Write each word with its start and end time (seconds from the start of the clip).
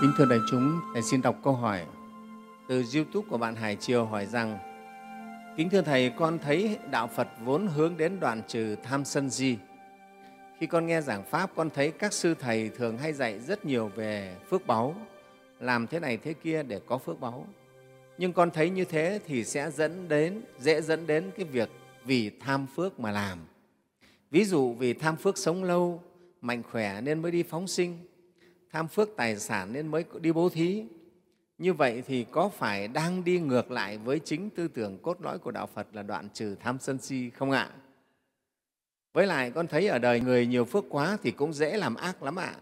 Kính 0.00 0.12
thưa 0.16 0.24
đại 0.24 0.38
chúng, 0.50 0.80
Thầy 0.92 1.02
xin 1.02 1.22
đọc 1.22 1.36
câu 1.42 1.52
hỏi 1.52 1.86
từ 2.68 2.84
YouTube 2.94 3.28
của 3.30 3.38
bạn 3.38 3.56
Hải 3.56 3.76
Triều 3.76 4.04
hỏi 4.04 4.26
rằng 4.26 4.58
Kính 5.56 5.70
thưa 5.70 5.82
Thầy, 5.82 6.10
con 6.10 6.38
thấy 6.38 6.78
Đạo 6.90 7.06
Phật 7.06 7.28
vốn 7.44 7.66
hướng 7.66 7.96
đến 7.96 8.20
đoạn 8.20 8.42
trừ 8.48 8.76
tham 8.82 9.04
sân 9.04 9.30
si. 9.30 9.56
Khi 10.58 10.66
con 10.66 10.86
nghe 10.86 11.00
giảng 11.00 11.24
Pháp, 11.24 11.50
con 11.56 11.70
thấy 11.70 11.90
các 11.90 12.12
sư 12.12 12.34
Thầy 12.40 12.68
thường 12.68 12.98
hay 12.98 13.12
dạy 13.12 13.38
rất 13.38 13.64
nhiều 13.64 13.90
về 13.94 14.36
phước 14.50 14.66
báu, 14.66 14.94
làm 15.60 15.86
thế 15.86 16.00
này 16.00 16.16
thế 16.16 16.32
kia 16.32 16.62
để 16.62 16.80
có 16.86 16.98
phước 16.98 17.20
báu. 17.20 17.46
Nhưng 18.18 18.32
con 18.32 18.50
thấy 18.50 18.70
như 18.70 18.84
thế 18.84 19.20
thì 19.26 19.44
sẽ 19.44 19.70
dẫn 19.70 20.08
đến, 20.08 20.40
dễ 20.58 20.80
dẫn 20.80 21.06
đến 21.06 21.30
cái 21.36 21.46
việc 21.46 21.68
vì 22.04 22.30
tham 22.40 22.66
phước 22.76 23.00
mà 23.00 23.10
làm. 23.10 23.38
Ví 24.30 24.44
dụ 24.44 24.74
vì 24.74 24.92
tham 24.92 25.16
phước 25.16 25.38
sống 25.38 25.64
lâu, 25.64 26.02
mạnh 26.40 26.62
khỏe 26.70 27.00
nên 27.00 27.22
mới 27.22 27.30
đi 27.30 27.42
phóng 27.42 27.68
sinh, 27.68 27.98
tham 28.72 28.88
phước 28.88 29.08
tài 29.16 29.36
sản 29.36 29.72
nên 29.72 29.86
mới 29.86 30.04
đi 30.20 30.32
bố 30.32 30.48
thí. 30.48 30.84
Như 31.58 31.72
vậy 31.72 32.02
thì 32.06 32.24
có 32.30 32.48
phải 32.48 32.88
đang 32.88 33.24
đi 33.24 33.40
ngược 33.40 33.70
lại 33.70 33.98
với 33.98 34.20
chính 34.24 34.50
tư 34.50 34.68
tưởng 34.68 34.98
cốt 34.98 35.20
lõi 35.20 35.38
của 35.38 35.50
Đạo 35.50 35.66
Phật 35.66 35.86
là 35.92 36.02
đoạn 36.02 36.28
trừ 36.34 36.56
tham 36.60 36.78
sân 36.80 36.98
si 36.98 37.30
không 37.30 37.50
ạ? 37.50 37.70
Với 39.12 39.26
lại 39.26 39.50
con 39.50 39.66
thấy 39.66 39.88
ở 39.88 39.98
đời 39.98 40.20
người 40.20 40.46
nhiều 40.46 40.64
phước 40.64 40.84
quá 40.88 41.18
thì 41.22 41.30
cũng 41.30 41.52
dễ 41.52 41.76
làm 41.76 41.94
ác 41.94 42.22
lắm 42.22 42.36
ạ. 42.36 42.54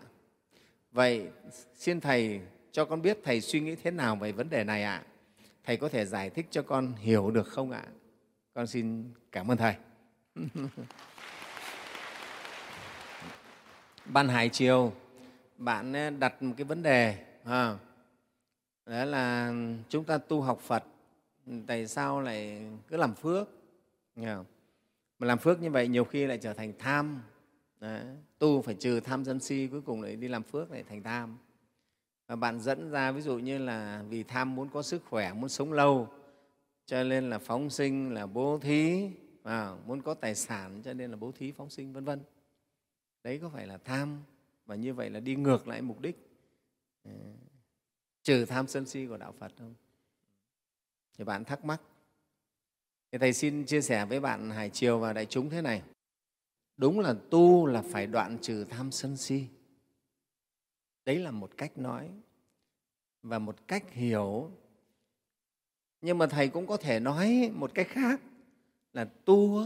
Vậy 0.93 1.27
xin 1.75 2.01
Thầy 2.01 2.41
cho 2.73 2.85
con 2.85 3.03
biết 3.03 3.19
Thầy 3.25 3.41
suy 3.41 3.61
nghĩ 3.61 3.75
thế 3.75 3.91
nào 3.91 4.17
về 4.17 4.33
vấn 4.33 4.51
đề 4.51 4.65
này 4.65 4.83
ạ? 4.83 5.03
Thầy 5.65 5.77
có 5.77 5.89
thể 5.89 6.07
giải 6.07 6.31
thích 6.31 6.47
cho 6.51 6.63
con 6.63 6.93
hiểu 6.93 7.31
được 7.31 7.49
không 7.49 7.71
ạ? 7.71 7.85
Con 8.55 8.67
xin 8.67 9.05
cảm 9.33 9.51
ơn 9.51 9.57
Thầy. 9.57 9.75
Ban 14.07 14.29
Hải 14.29 14.49
Triều, 14.49 14.93
bạn 15.59 15.93
eh, 15.93 16.15
đặt 16.19 16.43
một 16.43 16.55
cái 16.57 16.65
vấn 16.65 16.83
đề 16.83 17.25
à, 17.45 17.79
đó 18.87 19.05
là 19.05 19.53
chúng 19.89 20.05
ta 20.05 20.19
tu 20.19 20.41
học 20.41 20.61
Phật 20.61 20.85
tại 21.67 21.87
sao 21.87 22.21
lại 22.21 22.63
cứ 22.89 22.97
làm 22.97 23.15
phước? 23.15 23.49
Mà 25.19 25.27
làm 25.27 25.39
phước 25.39 25.63
như 25.63 25.71
vậy 25.71 25.89
nhiều 25.89 26.05
khi 26.05 26.27
lại 26.27 26.39
trở 26.39 26.53
thành 26.53 26.73
tham. 26.79 27.23
Đó. 27.81 27.99
tu 28.39 28.63
phải 28.63 28.75
trừ 28.75 29.01
tham 29.01 29.25
sân 29.25 29.41
si 29.41 29.69
cuối 29.71 29.81
cùng 29.81 30.03
lại 30.03 30.17
đi 30.17 30.29
làm 30.29 30.43
phước 30.43 30.71
lại 30.71 30.85
thành 30.89 31.03
tham. 31.03 31.39
Và 32.27 32.37
bạn 32.37 32.61
dẫn 32.61 32.91
ra 32.91 33.13
ví 33.13 33.21
dụ 33.21 33.39
như 33.39 33.59
là 33.59 34.05
vì 34.09 34.23
tham 34.23 34.55
muốn 34.55 34.69
có 34.69 34.83
sức 34.83 35.03
khỏe 35.11 35.33
muốn 35.33 35.49
sống 35.49 35.73
lâu 35.73 36.09
cho 36.87 37.05
nên 37.05 37.31
là 37.31 37.39
phóng 37.39 37.71
sinh 37.71 38.15
là 38.15 38.27
bố 38.27 38.59
thí 38.59 39.11
à, 39.43 39.77
muốn 39.87 40.03
có 40.03 40.15
tài 40.15 40.35
sản 40.35 40.83
cho 40.85 40.93
nên 40.93 41.11
là 41.11 41.17
bố 41.17 41.33
thí 41.33 41.53
phóng 41.53 41.71
sinh 41.71 41.93
vân 41.93 42.05
vân. 42.05 42.21
Đấy 43.25 43.39
có 43.43 43.49
phải 43.49 43.67
là 43.67 43.79
tham? 43.85 44.23
Và 44.67 44.75
như 44.75 44.95
vậy 44.95 45.11
là 45.11 45.21
đi 45.21 45.37
ngược 45.37 45.69
lại 45.69 45.83
mục 45.83 46.01
đích. 46.01 46.17
Ờ, 47.05 47.13
trừ 48.23 48.45
tham 48.45 48.67
sân 48.67 48.87
si 48.87 49.07
của 49.07 49.17
đạo 49.17 49.33
phật 49.33 49.53
không? 49.59 49.75
Thì 51.19 51.25
bạn 51.25 51.45
thắc 51.45 51.65
mắc. 51.65 51.81
Thì 53.13 53.19
thầy 53.19 53.33
xin 53.33 53.65
chia 53.67 53.81
sẻ 53.81 54.05
với 54.05 54.21
bạn 54.21 54.51
hải 54.51 54.71
triều 54.71 54.99
và 54.99 55.13
đại 55.13 55.27
chúng 55.27 55.51
thế 55.51 55.63
này. 55.63 55.83
Đúng 56.77 57.01
là 57.01 57.15
tu 57.31 57.67
là 57.67 57.83
phải 57.83 58.07
đoạn 58.07 58.39
trừ 58.43 58.65
tham 58.65 58.93
sân 58.93 59.17
si. 59.17 59.47
Đấy 61.05 61.19
là 61.19 61.31
một 61.31 61.51
cách 61.57 61.79
nói 61.79 62.11
và 63.23 63.39
một 63.39 63.69
cách 63.69 63.93
hiểu. 63.93 64.51
Nhưng 66.01 66.19
mà 66.19 66.27
thầy 66.27 66.49
cũng 66.49 66.67
có 66.67 66.77
thể 66.77 67.01
nói 67.01 67.51
một 67.55 67.71
cách 67.75 67.89
khác 67.91 68.21
là 68.93 69.05
tu 69.25 69.63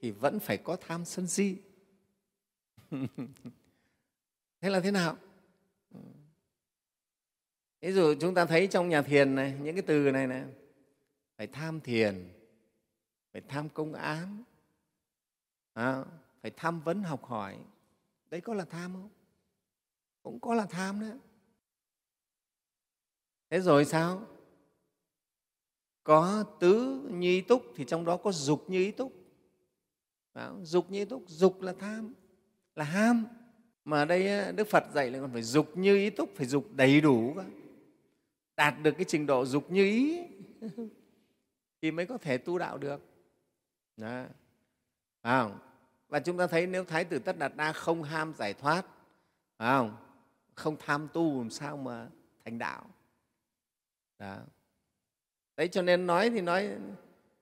thì 0.00 0.10
vẫn 0.10 0.40
phải 0.40 0.56
có 0.56 0.76
tham 0.76 1.04
sân 1.04 1.26
si. 1.26 1.56
thế 4.60 4.70
là 4.70 4.80
thế 4.80 4.90
nào? 4.90 5.16
Ừ. 5.94 6.00
Ví 7.80 7.92
dụ 7.92 8.14
chúng 8.20 8.34
ta 8.34 8.44
thấy 8.44 8.66
trong 8.66 8.88
nhà 8.88 9.02
thiền 9.02 9.34
này 9.34 9.58
những 9.62 9.74
cái 9.76 9.82
từ 9.86 10.10
này 10.10 10.26
này 10.26 10.44
phải 11.36 11.46
tham 11.46 11.80
thiền 11.80 12.28
phải 13.32 13.42
tham 13.48 13.68
công 13.68 13.94
án 13.94 14.42
à, 15.72 16.04
phải 16.42 16.50
tham 16.56 16.80
vấn 16.80 17.02
học 17.02 17.24
hỏi. 17.24 17.58
Đấy 18.30 18.40
có 18.40 18.54
là 18.54 18.64
tham 18.64 18.92
không? 18.92 19.08
Cũng 20.22 20.40
có 20.40 20.54
là 20.54 20.66
tham 20.66 21.00
đấy. 21.00 21.18
Thế 23.50 23.60
rồi 23.60 23.84
sao? 23.84 24.22
Có 26.04 26.44
tứ 26.60 27.02
như 27.10 27.28
ý 27.28 27.40
túc 27.40 27.62
thì 27.76 27.84
trong 27.84 28.04
đó 28.04 28.16
có 28.16 28.32
dục 28.32 28.64
như 28.70 28.78
ý 28.78 28.90
túc 28.90 29.12
dục 30.62 30.90
như 30.90 30.98
ý 30.98 31.04
túc 31.04 31.22
dục 31.26 31.60
là 31.60 31.74
tham 31.78 32.14
là 32.74 32.84
ham 32.84 33.26
mà 33.88 33.98
ở 33.98 34.04
đây 34.04 34.52
đức 34.52 34.68
phật 34.68 34.84
dạy 34.94 35.10
là 35.10 35.20
còn 35.20 35.32
phải 35.32 35.42
dục 35.42 35.76
như 35.76 35.96
ý 35.96 36.10
túc, 36.10 36.30
phải 36.36 36.46
dục 36.46 36.64
đầy 36.72 37.00
đủ 37.00 37.36
đạt 38.56 38.74
được 38.82 38.92
cái 38.92 39.04
trình 39.08 39.26
độ 39.26 39.46
dục 39.46 39.70
như 39.70 39.84
ý, 39.84 40.22
thì 41.82 41.90
mới 41.90 42.06
có 42.06 42.18
thể 42.18 42.38
tu 42.38 42.58
đạo 42.58 42.78
được 42.78 43.00
Đó. 43.96 44.24
Phải 45.22 45.40
không? 45.40 45.58
và 46.08 46.20
chúng 46.20 46.38
ta 46.38 46.46
thấy 46.46 46.66
nếu 46.66 46.84
thái 46.84 47.04
tử 47.04 47.18
tất 47.18 47.38
đạt 47.38 47.52
đa 47.56 47.72
không 47.72 48.02
ham 48.02 48.34
giải 48.38 48.54
thoát, 48.54 48.86
phải 49.58 49.68
không? 49.68 49.96
không 50.54 50.76
tham 50.78 51.08
tu 51.12 51.38
làm 51.38 51.50
sao 51.50 51.76
mà 51.76 52.08
thành 52.44 52.58
đạo 52.58 52.84
Đó. 54.18 54.38
đấy, 55.56 55.68
cho 55.68 55.82
nên 55.82 56.06
nói 56.06 56.30
thì 56.30 56.40
nói, 56.40 56.70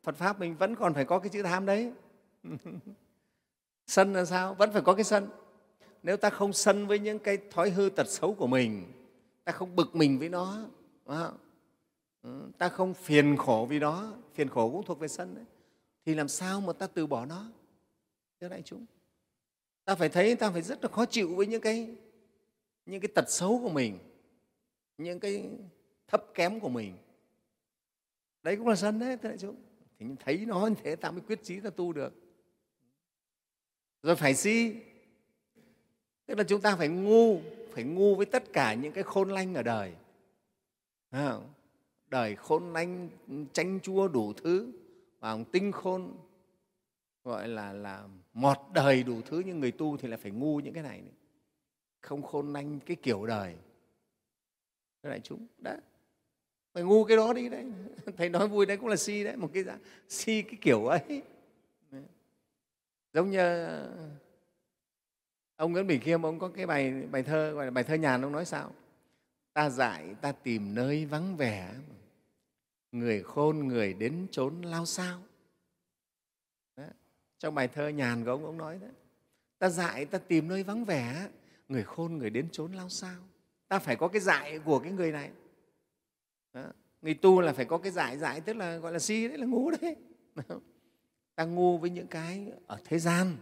phật 0.02 0.16
pháp 0.16 0.40
mình 0.40 0.56
vẫn 0.56 0.74
còn 0.74 0.94
phải 0.94 1.04
có 1.04 1.18
cái 1.18 1.28
chữ 1.28 1.42
tham 1.42 1.66
đấy 1.66 1.92
sân 3.86 4.12
là 4.12 4.24
sao 4.24 4.54
vẫn 4.54 4.72
phải 4.72 4.82
có 4.82 4.94
cái 4.94 5.04
sân 5.04 5.28
nếu 6.06 6.16
ta 6.16 6.30
không 6.30 6.52
sân 6.52 6.86
với 6.86 6.98
những 6.98 7.18
cái 7.18 7.38
thói 7.50 7.70
hư 7.70 7.90
tật 7.96 8.08
xấu 8.08 8.34
của 8.34 8.46
mình, 8.46 8.92
ta 9.44 9.52
không 9.52 9.76
bực 9.76 9.94
mình 9.94 10.18
với 10.18 10.28
nó 10.28 10.68
ừ, 12.22 12.50
ta 12.58 12.68
không 12.68 12.94
phiền 12.94 13.36
khổ 13.36 13.66
vì 13.70 13.78
nó 13.78 14.12
phiền 14.34 14.48
khổ 14.48 14.70
cũng 14.70 14.84
thuộc 14.84 14.98
về 14.98 15.08
sân 15.08 15.34
đấy. 15.34 15.44
Thì 16.04 16.14
làm 16.14 16.28
sao 16.28 16.60
mà 16.60 16.72
ta 16.72 16.86
từ 16.86 17.06
bỏ 17.06 17.26
nó? 17.26 17.44
Thưa 18.40 18.48
đại 18.48 18.62
chúng, 18.62 18.86
ta 19.84 19.94
phải 19.94 20.08
thấy, 20.08 20.36
ta 20.36 20.50
phải 20.50 20.62
rất 20.62 20.84
là 20.84 20.90
khó 20.90 21.06
chịu 21.06 21.34
với 21.34 21.46
những 21.46 21.60
cái 21.60 21.96
những 22.86 23.00
cái 23.00 23.08
tật 23.14 23.30
xấu 23.30 23.60
của 23.62 23.70
mình, 23.70 23.98
những 24.98 25.20
cái 25.20 25.50
thấp 26.06 26.24
kém 26.34 26.60
của 26.60 26.68
mình. 26.68 26.96
Đấy 28.42 28.56
cũng 28.56 28.68
là 28.68 28.76
sân 28.76 28.98
đấy, 28.98 29.16
thưa 29.16 29.28
đại 29.28 29.38
chúng. 29.38 29.56
Thì 29.98 30.06
thấy 30.20 30.46
nó 30.46 30.66
như 30.66 30.74
thế, 30.84 30.96
ta 30.96 31.10
mới 31.10 31.20
quyết 31.20 31.40
chí 31.42 31.60
ta 31.60 31.70
tu 31.70 31.92
được. 31.92 32.12
Rồi 34.02 34.16
phải 34.16 34.34
si 34.34 34.76
tức 36.26 36.38
là 36.38 36.44
chúng 36.44 36.60
ta 36.60 36.76
phải 36.76 36.88
ngu 36.88 37.40
phải 37.72 37.84
ngu 37.84 38.14
với 38.14 38.26
tất 38.26 38.52
cả 38.52 38.74
những 38.74 38.92
cái 38.92 39.04
khôn 39.04 39.30
lanh 39.30 39.54
ở 39.54 39.62
đời. 39.62 39.92
Đời 42.10 42.36
khôn 42.36 42.72
lanh, 42.72 43.08
chanh 43.52 43.80
chua 43.80 44.08
đủ 44.08 44.32
thứ 44.32 44.72
và 45.20 45.38
tinh 45.52 45.72
khôn, 45.72 46.12
gọi 47.24 47.48
là 47.48 47.72
là 47.72 48.08
mọt 48.34 48.58
đời 48.74 49.02
đủ 49.02 49.20
thứ, 49.26 49.42
nhưng 49.46 49.60
người 49.60 49.72
tu 49.72 49.96
thì 49.96 50.08
là 50.08 50.16
phải 50.16 50.30
ngu 50.30 50.60
những 50.60 50.74
cái 50.74 50.82
này 50.82 51.00
nữa. 51.00 51.12
không 52.00 52.22
khôn 52.22 52.52
lanh 52.52 52.80
cái 52.86 52.96
kiểu 53.02 53.26
đời. 53.26 53.54
Cái 55.02 55.10
đại 55.10 55.20
chúng 55.20 55.46
đã 55.58 55.80
phải 56.72 56.82
ngu 56.82 57.04
cái 57.04 57.16
đó 57.16 57.32
đi 57.32 57.48
đấy. 57.48 57.64
Thầy 58.16 58.28
nói 58.28 58.48
vui 58.48 58.66
đấy 58.66 58.76
cũng 58.76 58.88
là 58.88 58.96
si 58.96 59.24
đấy, 59.24 59.36
một 59.36 59.50
cái 59.52 59.64
si 60.08 60.42
cái 60.42 60.58
kiểu 60.60 60.86
ấy. 60.86 61.22
Giống 63.12 63.30
như 63.30 63.68
ông 65.56 65.72
Nguyễn 65.72 65.86
Bình 65.86 66.00
Khiêm, 66.00 66.22
ông 66.22 66.38
có 66.38 66.48
cái 66.48 66.66
bài 66.66 66.92
bài 67.10 67.22
thơ, 67.22 67.50
gọi 67.50 67.64
là 67.64 67.70
bài 67.70 67.84
thơ 67.84 67.94
nhàn, 67.94 68.22
ông 68.22 68.32
nói 68.32 68.44
sao? 68.44 68.72
Ta 69.52 69.70
dại, 69.70 70.14
ta 70.20 70.32
tìm 70.32 70.74
nơi 70.74 71.06
vắng 71.06 71.36
vẻ. 71.36 71.74
Người 72.92 73.22
khôn, 73.22 73.58
người 73.58 73.94
đến 73.94 74.26
trốn 74.30 74.62
lao 74.62 74.86
sao? 74.86 75.22
Đó. 76.76 76.84
trong 77.38 77.54
bài 77.54 77.68
thơ 77.68 77.88
nhàn 77.88 78.24
của 78.24 78.30
ông 78.30 78.44
ông 78.44 78.58
nói 78.58 78.78
đấy 78.78 78.90
ta 79.58 79.68
dại, 79.68 80.04
ta 80.04 80.18
tìm 80.18 80.48
nơi 80.48 80.62
vắng 80.62 80.84
vẻ. 80.84 81.28
Người 81.68 81.82
khôn, 81.82 82.18
người 82.18 82.30
đến 82.30 82.48
trốn 82.52 82.72
lao 82.72 82.88
sao? 82.88 83.20
Ta 83.68 83.78
phải 83.78 83.96
có 83.96 84.08
cái 84.08 84.20
dại 84.20 84.58
của 84.64 84.78
cái 84.78 84.92
người 84.92 85.12
này. 85.12 85.30
Đó. 86.52 86.64
người 87.02 87.14
tu 87.14 87.40
là 87.40 87.52
phải 87.52 87.64
có 87.64 87.78
cái 87.78 87.92
dại 87.92 88.18
dại 88.18 88.40
tức 88.40 88.56
là, 88.56 88.76
gọi 88.76 88.92
là 88.92 88.98
si 88.98 89.28
đấy, 89.28 89.38
là 89.38 89.46
ngu 89.46 89.70
đấy. 89.70 89.96
Ta 91.34 91.44
ngu 91.44 91.78
với 91.78 91.90
những 91.90 92.06
cái 92.06 92.52
ở 92.66 92.80
thế 92.84 92.98
gian 92.98 93.36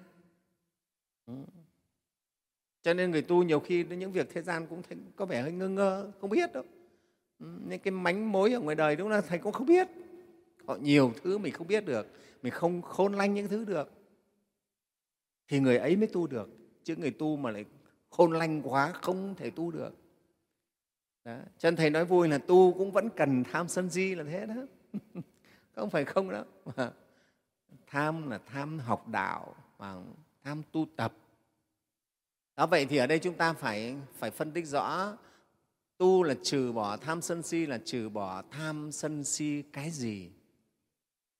cho 2.84 2.94
nên 2.94 3.10
người 3.10 3.22
tu 3.22 3.42
nhiều 3.42 3.60
khi 3.60 3.84
những 3.84 4.12
việc 4.12 4.28
thế 4.34 4.42
gian 4.42 4.66
cũng 4.66 4.82
thấy, 4.82 4.98
có 5.16 5.26
vẻ 5.26 5.42
hơi 5.42 5.52
ngơ 5.52 5.68
ngơ 5.68 6.10
không 6.20 6.30
biết 6.30 6.52
đâu. 6.52 6.64
Ừ, 7.38 7.46
những 7.68 7.80
cái 7.80 7.92
mánh 7.92 8.32
mối 8.32 8.52
ở 8.52 8.60
ngoài 8.60 8.76
đời 8.76 8.96
đúng 8.96 9.08
là 9.08 9.20
thầy 9.20 9.38
cũng 9.38 9.52
không 9.52 9.66
biết. 9.66 9.88
Họ 10.66 10.76
nhiều 10.76 11.12
thứ 11.22 11.38
mình 11.38 11.52
không 11.52 11.66
biết 11.66 11.84
được 11.84 12.06
mình 12.42 12.52
không 12.52 12.82
khôn 12.82 13.12
lanh 13.12 13.34
những 13.34 13.48
thứ 13.48 13.64
được. 13.64 13.90
Thì 15.48 15.60
người 15.60 15.76
ấy 15.76 15.96
mới 15.96 16.06
tu 16.06 16.26
được 16.26 16.48
chứ 16.82 16.96
người 16.96 17.10
tu 17.10 17.36
mà 17.36 17.50
lại 17.50 17.64
khôn 18.10 18.32
lanh 18.32 18.62
quá 18.62 18.92
không 18.92 19.34
thể 19.34 19.50
tu 19.50 19.70
được. 19.70 19.94
Đó. 21.24 21.36
cho 21.58 21.70
nên 21.70 21.76
thầy 21.76 21.90
nói 21.90 22.04
vui 22.04 22.28
là 22.28 22.38
tu 22.38 22.74
cũng 22.78 22.92
vẫn 22.92 23.08
cần 23.16 23.44
tham 23.44 23.68
sân 23.68 23.90
si 23.90 24.14
là 24.14 24.24
thế 24.24 24.46
đó. 24.46 24.54
Không 25.74 25.90
phải 25.90 26.04
không 26.04 26.30
đâu. 26.30 26.44
Tham 27.86 28.30
là 28.30 28.38
tham 28.46 28.78
học 28.78 29.08
đạo 29.08 29.54
và 29.76 29.96
tham 30.42 30.62
tu 30.72 30.86
tập 30.96 31.12
đó 32.56 32.66
vậy 32.66 32.86
thì 32.86 32.96
ở 32.96 33.06
đây 33.06 33.18
chúng 33.18 33.34
ta 33.34 33.52
phải 33.52 33.96
phải 34.14 34.30
phân 34.30 34.52
tích 34.52 34.66
rõ. 34.66 35.16
Tu 35.98 36.22
là 36.22 36.34
trừ 36.42 36.72
bỏ 36.72 36.96
tham 36.96 37.22
sân 37.22 37.42
si 37.42 37.66
là 37.66 37.78
trừ 37.84 38.08
bỏ 38.08 38.42
tham 38.50 38.92
sân 38.92 39.24
si 39.24 39.62
cái 39.72 39.90
gì? 39.90 40.30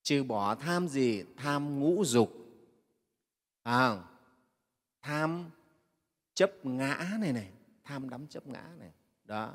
Trừ 0.03 0.25
bỏ 0.25 0.55
tham 0.55 0.89
gì? 0.89 1.25
Tham 1.37 1.81
ngũ 1.81 2.05
dục. 2.05 2.33
À, 3.63 4.03
tham 5.03 5.51
chấp 6.35 6.67
ngã 6.67 7.11
này 7.21 7.33
này 7.33 7.51
tham 7.85 8.11
đắm 8.11 8.27
chấp 8.27 8.47
ngã 8.47 8.65
này. 8.79 8.93
Đó. 9.25 9.55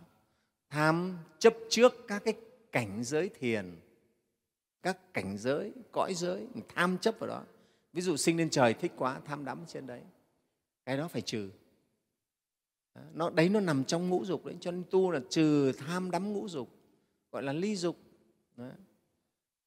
Tham 0.70 1.18
chấp 1.40 1.54
trước 1.70 1.94
các 2.08 2.22
cái 2.26 2.34
cảnh 2.72 3.04
giới 3.04 3.30
thiền 3.30 3.80
các 4.84 5.14
cảnh 5.14 5.38
giới 5.38 5.74
cõi 5.92 6.14
giới 6.14 6.48
tham 6.76 6.98
chấp 6.98 7.16
vào 7.20 7.30
đó. 7.30 7.44
Ví 7.94 8.02
dụ 8.02 8.18
sinh 8.18 8.38
lên 8.38 8.50
trời 8.50 8.74
thích 8.74 8.92
quá 8.98 9.22
tham 9.26 9.46
đắm 9.46 9.64
trên 9.68 9.88
đấy 9.88 10.02
cái 10.86 10.98
đó 10.98 11.08
phải 11.08 11.22
trừ 11.22 11.50
nó, 13.14 13.30
đấy 13.30 13.50
nó 13.50 13.60
nằm 13.60 13.84
trong 13.84 14.10
ngũ 14.10 14.26
dục 14.26 14.46
đấy, 14.46 14.56
cho 14.60 14.72
nên 14.72 14.84
tu 14.92 15.12
là 15.12 15.20
trừ 15.30 15.72
tham 15.72 16.12
đắm 16.12 16.34
ngũ 16.34 16.48
dục, 16.48 16.70
gọi 17.32 17.44
là 17.44 17.54
ly 17.54 17.76
dục 17.76 17.98
đấy. 18.56 18.72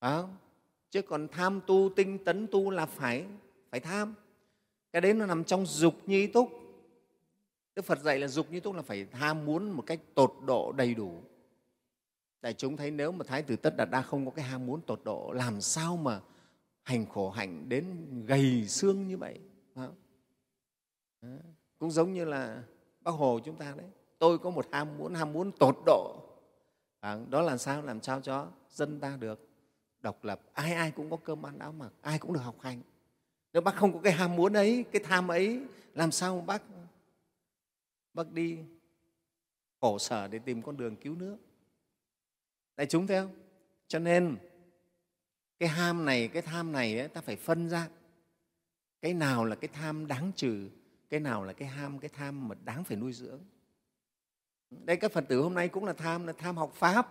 Phải 0.01 0.11
không? 0.11 0.37
chứ 0.91 1.03
còn 1.03 1.29
tham 1.29 1.61
tu, 1.67 1.91
tinh 1.97 2.25
tấn 2.25 2.47
tu 2.47 2.71
là 2.71 2.87
phải 2.87 3.27
phải 3.71 3.81
tham 3.81 4.15
cái 4.93 5.03
đấy 5.03 5.15
nó 5.15 5.27
nằm 5.27 5.45
trong 5.45 5.67
dục 5.67 5.95
như 6.07 6.17
ý 6.17 6.27
túc 6.27 6.49
đức 7.75 7.85
phật 7.85 7.99
dạy 7.99 8.19
là 8.19 8.29
dục 8.29 8.51
như 8.51 8.61
túc 8.61 8.75
là 8.75 8.83
phải 8.83 9.05
tham 9.05 9.45
muốn 9.45 9.71
một 9.71 9.83
cách 9.87 10.01
tột 10.15 10.35
độ 10.47 10.73
đầy 10.73 10.95
đủ 10.95 11.23
tại 12.41 12.55
chúng 12.55 12.77
thấy 12.77 12.91
nếu 12.91 13.13
mà 13.13 13.25
thái 13.25 13.43
tử 13.43 13.57
tất 13.57 13.77
đạt 13.77 13.91
đa 13.91 14.03
không 14.03 14.25
có 14.25 14.31
cái 14.31 14.45
ham 14.45 14.67
muốn 14.67 14.81
tột 14.81 15.01
độ, 15.05 15.33
làm 15.33 15.61
sao 15.61 15.97
mà 15.97 16.21
hành 16.83 17.07
khổ 17.07 17.31
hạnh 17.31 17.69
đến 17.69 18.07
gầy 18.27 18.69
xương 18.69 19.09
như 19.09 19.17
vậy 19.17 19.39
phải 19.75 19.87
không? 19.87 19.95
Cũng 21.83 21.91
giống 21.91 22.13
như 22.13 22.25
là 22.25 22.63
bác 23.01 23.11
hồ 23.11 23.41
chúng 23.45 23.57
ta 23.57 23.75
đấy. 23.77 23.87
Tôi 24.19 24.39
có 24.39 24.51
một 24.51 24.67
ham 24.73 24.99
muốn 24.99 25.15
ham 25.15 25.33
muốn 25.33 25.53
tột 25.53 25.79
độ. 25.87 26.17
À, 27.01 27.19
đó 27.31 27.43
là 27.43 27.57
sao? 27.57 27.83
Làm 27.83 28.03
sao 28.03 28.21
cho 28.21 28.49
dân 28.71 29.01
ta 29.01 29.17
được 29.17 29.49
độc 30.01 30.25
lập. 30.25 30.41
Ai 30.53 30.75
ai 30.75 30.91
cũng 30.91 31.11
có 31.11 31.17
cơm 31.17 31.47
ăn 31.47 31.59
áo 31.59 31.73
mặc 31.73 31.93
ai 32.03 32.19
cũng 32.19 32.33
được 32.33 32.41
học 32.41 32.61
hành. 32.61 32.83
Nếu 33.53 33.63
bác 33.63 33.77
không 33.77 33.93
có 33.93 34.01
cái 34.03 34.13
ham 34.13 34.37
muốn 34.37 34.53
ấy 34.53 34.85
cái 34.93 35.03
tham 35.05 35.29
ấy 35.29 35.61
làm 35.95 36.13
sao 36.13 36.41
bác 36.47 36.63
bác 38.15 38.33
đi 38.33 38.59
khổ 39.81 39.99
sở 39.99 40.29
để 40.29 40.39
tìm 40.39 40.63
con 40.63 40.77
đường 40.77 40.97
cứu 40.97 41.15
nước? 41.15 41.37
Đại 42.77 42.87
chúng 42.87 43.07
thấy 43.07 43.21
không? 43.21 43.35
Cho 43.89 43.99
nên 43.99 44.37
cái 45.59 45.69
ham 45.69 46.05
này 46.05 46.29
cái 46.29 46.43
tham 46.43 46.73
này 46.73 46.99
ấy, 46.99 47.09
ta 47.09 47.21
phải 47.21 47.37
phân 47.37 47.69
ra. 47.69 47.89
Cái 49.01 49.15
nào 49.15 49.45
là 49.45 49.57
cái 49.57 49.69
tham 49.69 50.07
đáng 50.07 50.33
trừ 50.37 50.69
cái 51.13 51.21
nào 51.21 51.45
là 51.45 51.53
cái 51.53 51.69
ham, 51.69 51.99
cái 51.99 52.09
tham 52.09 52.49
mà 52.49 52.55
đáng 52.65 52.85
phải 52.85 52.97
nuôi 52.97 53.13
dưỡng? 53.13 53.41
Đây, 54.71 54.97
các 54.97 55.13
phật 55.13 55.25
tử 55.29 55.41
hôm 55.41 55.55
nay 55.55 55.69
cũng 55.69 55.85
là 55.85 55.93
tham 55.93 56.27
là 56.27 56.33
tham 56.39 56.57
học 56.57 56.73
pháp. 56.75 57.09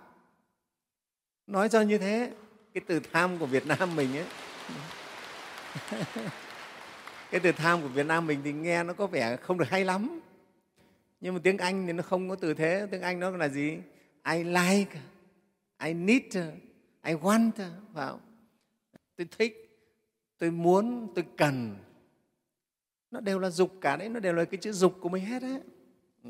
Nói 1.48 1.70
cho 1.70 1.82
như 1.82 1.98
thế, 1.98 2.34
cái 2.74 2.84
từ 2.88 3.00
tham 3.14 3.40
của 3.40 3.46
việt 3.46 3.68
nam 3.68 3.96
mình 3.96 4.18
ấy, 4.18 4.26
cái 7.32 7.40
từ 7.44 7.52
tham 7.52 7.82
của 7.82 7.88
việt 7.88 8.06
nam 8.06 8.28
mình 8.28 8.42
thì 8.44 8.54
nghe 8.54 8.84
nó 8.84 8.94
có 8.94 9.08
vẻ 9.08 9.36
không 9.36 9.58
được 9.58 9.70
hay 9.70 9.86
lắm. 9.86 10.20
Nhưng 11.20 11.34
mà 11.34 11.40
tiếng 11.44 11.58
anh 11.58 11.88
thì 11.88 11.94
nó 11.94 12.04
không 12.04 12.30
có 12.30 12.36
từ 12.36 12.54
thế, 12.54 12.88
tiếng 12.92 13.02
anh 13.02 13.20
nó 13.20 13.30
là 13.30 13.48
gì? 13.48 13.78
I 14.34 14.44
like, 14.44 15.02
i 15.84 15.94
need, 15.94 16.38
i 17.04 17.14
want, 17.14 17.52
vào. 17.94 18.20
Tôi 19.16 19.28
thích, 19.38 19.80
tôi 20.38 20.52
muốn, 20.52 21.12
tôi 21.16 21.26
cần 21.38 21.76
nó 23.12 23.20
đều 23.20 23.40
là 23.40 23.50
dục 23.50 23.72
cả 23.82 23.98
đấy 23.98 24.10
nó 24.10 24.20
đều 24.20 24.34
là 24.34 24.46
cái 24.46 24.58
chữ 24.58 24.72
dục 24.72 24.98
của 25.02 25.10
mình 25.10 25.26
hết 25.26 25.42
á. 25.42 25.60
Ừ. 26.24 26.30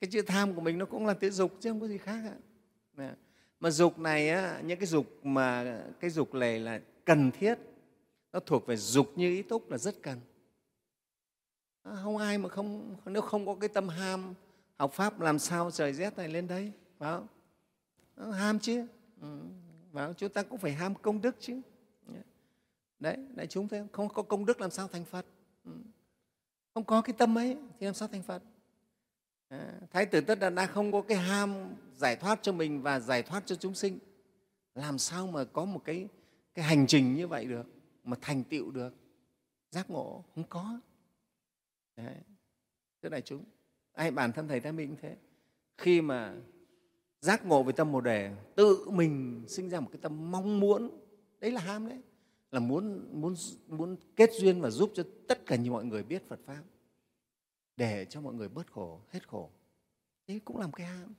Cái 0.00 0.10
chữ 0.10 0.22
tham 0.22 0.54
của 0.54 0.60
mình 0.60 0.78
nó 0.78 0.86
cũng 0.86 1.06
là 1.06 1.14
chữ 1.14 1.30
dục 1.30 1.52
chứ 1.60 1.70
không 1.70 1.80
có 1.80 1.88
gì 1.88 1.98
khác 1.98 2.20
ạ. 2.24 2.36
Mà 3.60 3.70
dục 3.70 3.98
này 3.98 4.30
á, 4.30 4.60
những 4.64 4.78
cái 4.78 4.86
dục 4.86 5.06
mà 5.22 5.80
cái 6.00 6.10
dục 6.10 6.34
này 6.34 6.60
là 6.60 6.80
cần 7.04 7.30
thiết. 7.30 7.58
Nó 8.32 8.40
thuộc 8.40 8.66
về 8.66 8.76
dục 8.76 9.12
như 9.16 9.30
ý 9.30 9.42
túc 9.42 9.70
là 9.70 9.78
rất 9.78 10.02
cần. 10.02 10.20
À, 11.82 11.92
không 12.02 12.16
ai 12.16 12.38
mà 12.38 12.48
không 12.48 12.96
nếu 13.06 13.22
không 13.22 13.46
có 13.46 13.54
cái 13.54 13.68
tâm 13.68 13.88
ham 13.88 14.34
học 14.76 14.92
pháp 14.92 15.20
làm 15.20 15.38
sao 15.38 15.70
trời 15.70 15.92
rét 15.92 16.16
này 16.16 16.28
lên 16.28 16.46
đây 16.46 16.72
phải 16.98 17.12
không? 17.12 17.26
Ham 18.32 18.58
chứ. 18.58 18.86
Ừ. 19.20 19.38
chúng 20.16 20.32
ta 20.32 20.42
cũng 20.42 20.58
phải 20.58 20.72
ham 20.72 20.94
công 20.94 21.20
đức 21.20 21.36
chứ. 21.40 21.60
Đấy 23.00 23.16
đại 23.34 23.46
chúng 23.46 23.68
thấy 23.68 23.86
không 23.92 24.08
có 24.08 24.22
công 24.22 24.46
đức 24.46 24.60
làm 24.60 24.70
sao 24.70 24.88
thành 24.88 25.04
phật 25.04 25.26
không 26.78 26.84
có 26.84 27.02
cái 27.02 27.14
tâm 27.18 27.38
ấy 27.38 27.56
thì 27.80 27.86
làm 27.86 27.94
sao 27.94 28.08
thành 28.08 28.22
phật? 28.22 28.42
À, 29.48 29.80
thái 29.90 30.06
tử 30.06 30.20
tất 30.20 30.38
đạt 30.38 30.54
đa 30.54 30.66
không 30.66 30.92
có 30.92 31.02
cái 31.02 31.18
ham 31.18 31.74
giải 31.96 32.16
thoát 32.16 32.38
cho 32.42 32.52
mình 32.52 32.82
và 32.82 33.00
giải 33.00 33.22
thoát 33.22 33.46
cho 33.46 33.54
chúng 33.54 33.74
sinh. 33.74 33.98
Làm 34.74 34.98
sao 34.98 35.26
mà 35.26 35.44
có 35.44 35.64
một 35.64 35.80
cái 35.84 36.08
cái 36.54 36.64
hành 36.64 36.86
trình 36.86 37.14
như 37.14 37.28
vậy 37.28 37.44
được 37.44 37.66
mà 38.04 38.16
thành 38.20 38.44
tựu 38.44 38.70
được? 38.70 38.94
Giác 39.70 39.90
ngộ 39.90 40.24
không 40.34 40.44
có. 40.48 40.80
Đấy. 41.96 42.16
Thưa 43.02 43.08
đại 43.08 43.22
chúng, 43.22 43.44
ai 43.92 44.10
bản 44.10 44.32
thân 44.32 44.48
Thầy 44.48 44.60
Thái 44.60 44.72
Minh 44.72 44.96
thế. 45.02 45.16
Khi 45.78 46.00
mà 46.00 46.34
giác 47.20 47.46
ngộ 47.46 47.62
về 47.62 47.72
tâm 47.72 47.92
Bồ 47.92 48.00
Đề, 48.00 48.34
tự 48.54 48.90
mình 48.90 49.44
sinh 49.48 49.68
ra 49.68 49.80
một 49.80 49.88
cái 49.92 50.00
tâm 50.02 50.30
mong 50.30 50.60
muốn, 50.60 50.90
đấy 51.40 51.50
là 51.50 51.60
ham 51.60 51.88
đấy, 51.88 51.98
là 52.52 52.60
muốn, 52.60 53.06
muốn, 53.20 53.34
muốn 53.68 53.96
kết 54.16 54.30
duyên 54.32 54.60
và 54.60 54.70
giúp 54.70 54.90
cho 54.94 55.02
tất 55.28 55.46
cả 55.46 55.56
những 55.56 55.72
mọi 55.72 55.84
người 55.84 56.02
biết 56.02 56.28
Phật 56.28 56.40
Pháp 56.46 56.62
để 57.76 58.04
cho 58.04 58.20
mọi 58.20 58.34
người 58.34 58.48
bớt 58.48 58.72
khổ, 58.72 59.00
hết 59.10 59.28
khổ. 59.28 59.50
Thế 60.26 60.40
cũng 60.44 60.58
làm 60.58 60.72
cái 60.72 60.86
ham. 60.86 61.14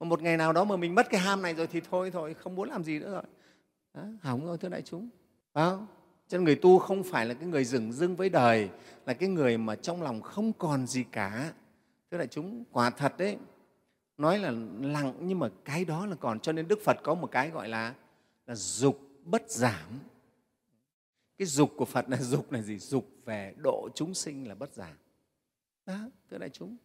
Mà 0.00 0.04
một 0.04 0.22
ngày 0.22 0.36
nào 0.36 0.52
đó 0.52 0.64
mà 0.64 0.76
mình 0.76 0.94
mất 0.94 1.06
cái 1.10 1.20
ham 1.20 1.42
này 1.42 1.54
rồi 1.54 1.66
thì 1.66 1.80
thôi 1.90 2.10
thôi, 2.10 2.34
không 2.34 2.54
muốn 2.54 2.68
làm 2.68 2.84
gì 2.84 2.98
nữa 2.98 3.10
rồi. 3.10 3.22
Đó, 3.94 4.02
hỏng 4.22 4.46
rồi 4.46 4.58
thưa 4.58 4.68
đại 4.68 4.82
chúng. 4.82 5.08
Phải 5.52 5.70
không? 5.70 5.86
cho 6.28 6.38
nên 6.38 6.44
người 6.44 6.56
tu 6.56 6.78
không 6.78 7.02
phải 7.02 7.26
là 7.26 7.34
cái 7.34 7.48
người 7.48 7.64
dừng 7.64 7.92
dưng 7.92 8.16
với 8.16 8.28
đời 8.28 8.70
là 9.06 9.14
cái 9.14 9.28
người 9.28 9.58
mà 9.58 9.74
trong 9.76 10.02
lòng 10.02 10.22
không 10.22 10.52
còn 10.52 10.86
gì 10.86 11.04
cả 11.12 11.52
thưa 12.10 12.18
đại 12.18 12.26
chúng 12.26 12.64
quả 12.72 12.90
thật 12.90 13.14
đấy 13.18 13.36
nói 14.18 14.38
là 14.38 14.52
lặng 14.80 15.14
nhưng 15.20 15.38
mà 15.38 15.48
cái 15.64 15.84
đó 15.84 16.06
là 16.06 16.16
còn 16.16 16.40
cho 16.40 16.52
nên 16.52 16.68
đức 16.68 16.78
phật 16.84 16.96
có 17.02 17.14
một 17.14 17.30
cái 17.30 17.50
gọi 17.50 17.68
là 17.68 17.94
là 18.46 18.54
dục 18.54 19.00
bất 19.24 19.50
giảm 19.50 19.98
cái 21.38 21.46
dục 21.46 21.72
của 21.76 21.84
phật 21.84 22.08
là 22.08 22.16
dục 22.20 22.52
là 22.52 22.62
gì? 22.62 22.78
Dục 22.78 23.10
về 23.24 23.54
độ 23.56 23.88
chúng 23.94 24.14
sinh 24.14 24.48
là 24.48 24.54
bất 24.54 24.74
giả. 24.74 24.96
đó 25.86 25.98
thưa 26.30 26.38
đại 26.38 26.50
chúng. 26.50 26.76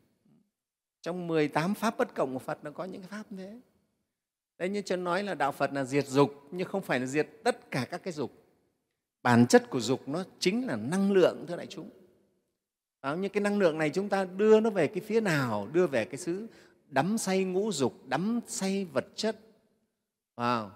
Trong 1.01 1.27
18 1.27 1.73
pháp 1.73 1.97
bất 1.97 2.15
cộng 2.15 2.33
của 2.33 2.39
phật 2.39 2.63
nó 2.63 2.71
có 2.71 2.83
những 2.83 3.01
cái 3.01 3.09
pháp 3.09 3.31
như 3.31 3.37
thế. 3.37 3.59
Đấy 4.57 4.69
như 4.69 4.81
cho 4.81 4.95
nói 4.95 5.23
là 5.23 5.33
đạo 5.33 5.51
phật 5.51 5.73
là 5.73 5.83
diệt 5.83 6.07
dục 6.07 6.47
nhưng 6.51 6.67
không 6.67 6.81
phải 6.81 6.99
là 6.99 7.05
diệt 7.05 7.27
tất 7.43 7.71
cả 7.71 7.87
các 7.91 8.03
cái 8.03 8.13
dục. 8.13 8.31
Bản 9.23 9.47
chất 9.47 9.69
của 9.69 9.79
dục 9.79 10.07
nó 10.07 10.23
chính 10.39 10.67
là 10.67 10.75
năng 10.75 11.11
lượng 11.11 11.45
thưa 11.47 11.57
đại 11.57 11.67
chúng. 11.67 11.89
À, 13.01 13.15
những 13.15 13.31
cái 13.31 13.41
năng 13.41 13.59
lượng 13.59 13.77
này 13.77 13.89
chúng 13.89 14.09
ta 14.09 14.25
đưa 14.25 14.59
nó 14.59 14.69
về 14.69 14.87
cái 14.87 14.99
phía 14.99 15.21
nào? 15.21 15.67
Đưa 15.73 15.87
về 15.87 16.05
cái 16.05 16.17
xứ 16.17 16.47
đắm 16.89 17.17
say 17.17 17.43
ngũ 17.43 17.71
dục 17.71 18.07
đắm 18.07 18.39
say 18.47 18.85
vật 18.85 19.07
chất. 19.15 19.39
Wow. 20.35 20.69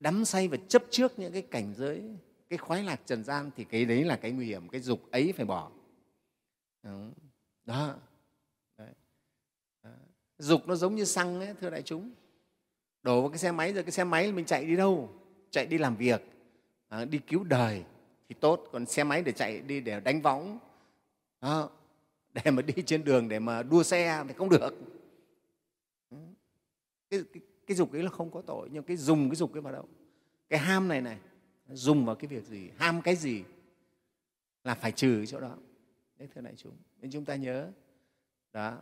đắm 0.00 0.24
say 0.24 0.48
và 0.48 0.56
chấp 0.68 0.82
trước 0.90 1.18
những 1.18 1.32
cái 1.32 1.42
cảnh 1.42 1.74
giới 1.76 2.02
cái 2.52 2.58
khoái 2.58 2.82
lạc 2.82 3.00
trần 3.06 3.24
gian 3.24 3.50
thì 3.56 3.64
cái 3.64 3.84
đấy 3.84 4.04
là 4.04 4.16
cái 4.16 4.30
nguy 4.30 4.46
hiểm 4.46 4.68
cái 4.68 4.80
dục 4.80 5.10
ấy 5.10 5.32
phải 5.36 5.46
bỏ. 5.46 5.70
Đó. 7.64 7.94
Đấy. 8.78 8.88
dục 10.38 10.68
nó 10.68 10.74
giống 10.74 10.94
như 10.94 11.04
xăng 11.04 11.40
ấy, 11.40 11.54
thưa 11.60 11.70
đại 11.70 11.82
chúng. 11.82 12.10
Đổ 13.02 13.20
vào 13.20 13.30
cái 13.30 13.38
xe 13.38 13.52
máy 13.52 13.72
rồi 13.72 13.82
cái 13.82 13.92
xe 13.92 14.04
máy 14.04 14.32
mình 14.32 14.44
chạy 14.44 14.64
đi 14.64 14.76
đâu? 14.76 15.10
Chạy 15.50 15.66
đi 15.66 15.78
làm 15.78 15.96
việc. 15.96 16.22
À, 16.88 17.04
đi 17.04 17.18
cứu 17.18 17.44
đời 17.44 17.84
thì 18.28 18.34
tốt 18.40 18.68
còn 18.72 18.86
xe 18.86 19.04
máy 19.04 19.22
để 19.22 19.32
chạy 19.32 19.60
đi 19.60 19.80
để 19.80 20.00
đánh 20.00 20.20
võng. 20.22 20.58
Đó. 21.40 21.70
để 22.32 22.50
mà 22.50 22.62
đi 22.62 22.82
trên 22.86 23.04
đường 23.04 23.28
để 23.28 23.38
mà 23.38 23.62
đua 23.62 23.82
xe 23.82 24.24
thì 24.28 24.34
không 24.34 24.48
được. 24.48 24.74
Cái, 27.10 27.20
cái, 27.32 27.42
cái 27.66 27.76
dục 27.76 27.92
ấy 27.92 28.02
là 28.02 28.10
không 28.10 28.30
có 28.30 28.42
tội 28.46 28.68
nhưng 28.72 28.82
cái 28.82 28.96
dùng 28.96 29.28
cái 29.28 29.36
dục 29.36 29.52
ấy 29.52 29.60
vào 29.60 29.72
đâu? 29.72 29.88
Cái 30.48 30.58
ham 30.58 30.88
này 30.88 31.00
này 31.00 31.18
dùng 31.68 32.06
vào 32.06 32.16
cái 32.16 32.28
việc 32.28 32.44
gì 32.44 32.70
ham 32.76 33.02
cái 33.02 33.16
gì 33.16 33.42
là 34.64 34.74
phải 34.74 34.92
trừ 34.92 35.26
chỗ 35.26 35.40
đó. 35.40 35.56
Đấy 36.18 36.28
thưa 36.34 36.40
đại 36.40 36.54
chúng. 36.56 36.72
Nên 37.00 37.10
chúng 37.10 37.24
ta 37.24 37.36
nhớ. 37.36 37.70
Đó. 38.52 38.78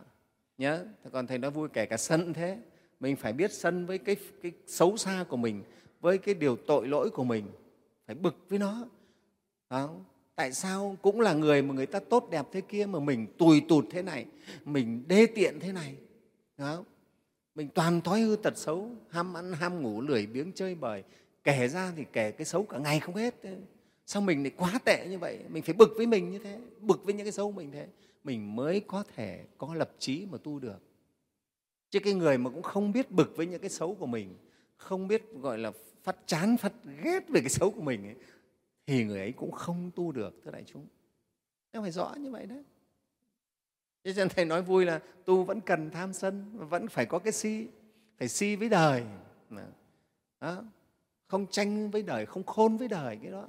Nhớ. 0.57 0.85
Còn 1.11 1.27
thầy 1.27 1.37
nói 1.37 1.51
vui 1.51 1.69
kể 1.73 1.85
cả 1.85 1.97
sân 1.97 2.33
thế. 2.33 2.57
Mình 2.99 3.15
phải 3.15 3.33
biết 3.33 3.51
sân 3.51 3.85
với 3.85 3.97
cái, 3.97 4.15
cái 4.41 4.51
xấu 4.67 4.97
xa 4.97 5.25
của 5.29 5.37
mình 5.37 5.63
với 6.01 6.17
cái 6.17 6.35
điều 6.35 6.55
tội 6.55 6.87
lỗi 6.87 7.09
của 7.09 7.23
mình 7.23 7.47
phải 8.05 8.15
bực 8.15 8.35
với 8.49 8.59
nó. 8.59 8.87
Không? 9.69 10.03
tại 10.35 10.53
sao 10.53 10.97
cũng 11.01 11.21
là 11.21 11.33
người 11.33 11.61
mà 11.61 11.73
người 11.73 11.85
ta 11.85 11.99
tốt 11.99 12.27
đẹp 12.31 12.45
thế 12.51 12.61
kia 12.61 12.85
mà 12.85 12.99
mình 12.99 13.27
tùi 13.37 13.61
tụt 13.69 13.85
thế 13.91 14.01
này 14.01 14.25
mình 14.65 15.03
đê 15.07 15.25
tiện 15.35 15.59
thế 15.59 15.71
này. 15.71 15.95
Không? 16.57 16.85
mình 17.55 17.69
toàn 17.69 18.01
thói 18.01 18.21
hư 18.21 18.35
tật 18.35 18.57
xấu 18.57 18.89
ham 19.09 19.33
ăn 19.33 19.53
ham 19.53 19.81
ngủ 19.81 20.01
lười 20.01 20.25
biếng 20.25 20.51
chơi 20.51 20.75
bời 20.75 21.03
kể 21.43 21.67
ra 21.67 21.93
thì 21.95 22.05
kể 22.13 22.31
cái 22.31 22.45
xấu 22.45 22.63
cả 22.63 22.77
ngày 22.77 22.99
không 22.99 23.15
hết. 23.15 23.35
Sao 24.05 24.21
mình 24.21 24.43
lại 24.43 24.51
quá 24.57 24.79
tệ 24.85 25.07
như 25.09 25.19
vậy? 25.19 25.39
Mình 25.49 25.63
phải 25.63 25.73
bực 25.73 25.93
với 25.97 26.07
mình 26.07 26.31
như 26.31 26.39
thế 26.39 26.59
bực 26.79 27.03
với 27.03 27.13
những 27.13 27.25
cái 27.25 27.31
xấu 27.31 27.51
mình 27.51 27.71
thế. 27.71 27.87
Mình 28.23 28.55
mới 28.55 28.79
có 28.87 29.03
thể 29.15 29.45
có 29.57 29.73
lập 29.73 29.91
trí 29.99 30.27
mà 30.31 30.37
tu 30.43 30.59
được. 30.59 30.79
Chứ 31.89 31.99
cái 31.99 32.13
người 32.13 32.37
mà 32.37 32.49
cũng 32.49 32.61
không 32.61 32.91
biết 32.91 33.11
bực 33.11 33.33
với 33.35 33.45
những 33.45 33.61
cái 33.61 33.69
xấu 33.69 33.95
của 33.95 34.05
mình 34.05 34.37
không 34.77 35.07
biết 35.07 35.23
gọi 35.41 35.57
là 35.57 35.71
phát 36.03 36.17
chán 36.25 36.57
phát 36.57 36.73
ghét 37.03 37.29
về 37.29 37.39
cái 37.39 37.49
xấu 37.49 37.71
của 37.71 37.81
mình 37.81 38.05
ấy, 38.05 38.15
thì 38.85 39.03
người 39.03 39.19
ấy 39.19 39.31
cũng 39.31 39.51
không 39.51 39.91
tu 39.95 40.11
được 40.11 40.41
thưa 40.45 40.51
đại 40.51 40.63
chúng. 40.65 40.85
Nó 41.73 41.81
phải 41.81 41.91
rõ 41.91 42.15
như 42.17 42.31
vậy 42.31 42.45
đấy 42.45 42.63
cho 44.03 44.11
nên 44.15 44.29
thầy 44.29 44.45
nói 44.45 44.61
vui 44.61 44.85
là 44.85 44.99
tu 45.25 45.43
vẫn 45.43 45.61
cần 45.61 45.89
tham 45.89 46.13
sân 46.13 46.67
vẫn 46.69 46.87
phải 46.87 47.05
có 47.05 47.19
cái 47.19 47.33
si 47.33 47.67
phải 48.17 48.27
si 48.27 48.55
với 48.55 48.69
đời. 48.69 49.03
Đó 50.41 50.63
không 51.31 51.47
tranh 51.47 51.91
với 51.91 52.03
đời, 52.03 52.25
không 52.25 52.43
khôn 52.43 52.77
với 52.77 52.87
đời, 52.87 53.17
cái 53.21 53.31
đó. 53.31 53.47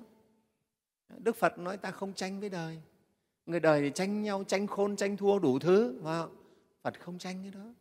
Đức 1.19 1.37
phật 1.37 1.59
nói 1.59 1.77
ta 1.77 1.91
không 1.91 2.13
tranh 2.13 2.41
với 2.41 2.49
đời. 2.49 2.79
Người 3.47 3.61
đời 3.61 3.81
thì 3.81 3.91
tranh 3.95 4.23
nhau, 4.23 4.45
tranh 4.45 4.67
khôn, 4.67 4.97
tranh 4.97 5.17
thua 5.17 5.39
đủ 5.39 5.59
thứ 5.59 5.99
và 6.03 6.27
phật 6.83 7.01
không 7.01 7.19
tranh 7.19 7.39
cái 7.43 7.51
đó. 7.51 7.75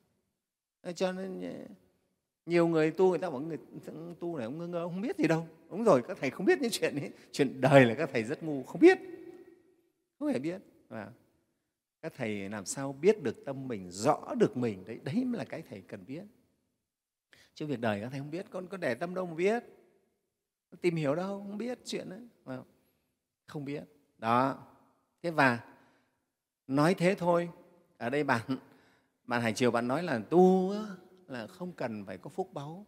Ờ, 0.82 0.92
cho 0.92 1.12
nên 1.12 1.42
ờ, 1.42 1.74
nhiều 2.46 2.68
người 2.68 2.92
tu 2.92 3.10
người 3.10 3.20
ta 3.20 3.30
bảo 3.30 3.40
người 3.40 3.58
tu 4.20 4.38
này 4.38 4.46
ông 4.46 4.58
ngơ 4.58 4.68
ngơ, 4.68 4.84
không 4.84 5.02
biết 5.02 5.18
gì 5.18 5.28
đâu. 5.28 5.48
Đúng 5.70 5.84
rồi, 5.84 6.02
các 6.08 6.18
thầy 6.22 6.30
không 6.30 6.46
biết 6.46 6.62
những 6.62 6.72
chuyện 6.72 6.96
ấy. 7.00 7.12
Chuyện 7.32 7.62
đời 7.62 7.86
là 7.86 7.96
các 7.96 8.10
thầy 8.14 8.24
rất 8.24 8.44
ngu, 8.44 8.64
không 8.64 8.82
biết. 8.82 8.98
Không 10.20 10.28
hề 10.28 10.40
biết. 10.40 10.62
Và 10.90 11.12
các 12.02 12.14
thầy 12.18 12.50
làm 12.50 12.66
sao 12.66 12.94
biết 13.02 13.24
được 13.24 13.46
tâm 13.46 13.68
mình, 13.68 13.92
rõ 13.92 14.34
được 14.40 14.58
mình. 14.58 14.84
Đấy 14.86 15.00
đấy 15.04 15.26
mới 15.26 15.38
là 15.38 15.44
cái 15.44 15.64
thầy 15.70 15.82
cần 15.82 16.04
biết. 16.08 16.24
Chứ 17.54 17.66
việc 17.66 17.80
đời 17.80 18.02
các 18.02 18.10
thầy 18.10 18.20
không 18.20 18.32
biết, 18.32 18.46
con 18.50 18.68
có 18.68 18.78
để 18.78 18.96
tâm 18.96 19.16
đâu 19.16 19.26
mà 19.26 19.34
biết 19.34 19.64
tìm 20.82 20.96
hiểu 20.96 21.16
đâu, 21.16 21.46
không 21.48 21.58
biết 21.58 21.80
chuyện 21.86 22.10
đấy. 22.10 22.22
Không 23.48 23.66
biết. 23.66 23.84
Đó. 24.18 24.58
Thế 25.24 25.32
và 25.32 25.60
nói 26.68 26.94
thế 26.94 27.16
thôi. 27.16 27.50
Ở 27.98 28.10
đây 28.10 28.24
bạn 28.24 28.42
bạn 29.24 29.42
hải 29.42 29.54
triều 29.54 29.72
bạn 29.72 29.88
nói 29.88 30.04
là 30.04 30.20
tu 30.30 30.74
là 31.28 31.48
không 31.48 31.72
cần 31.72 32.06
phải 32.06 32.18
có 32.18 32.30
phúc 32.30 32.50
báu. 32.54 32.86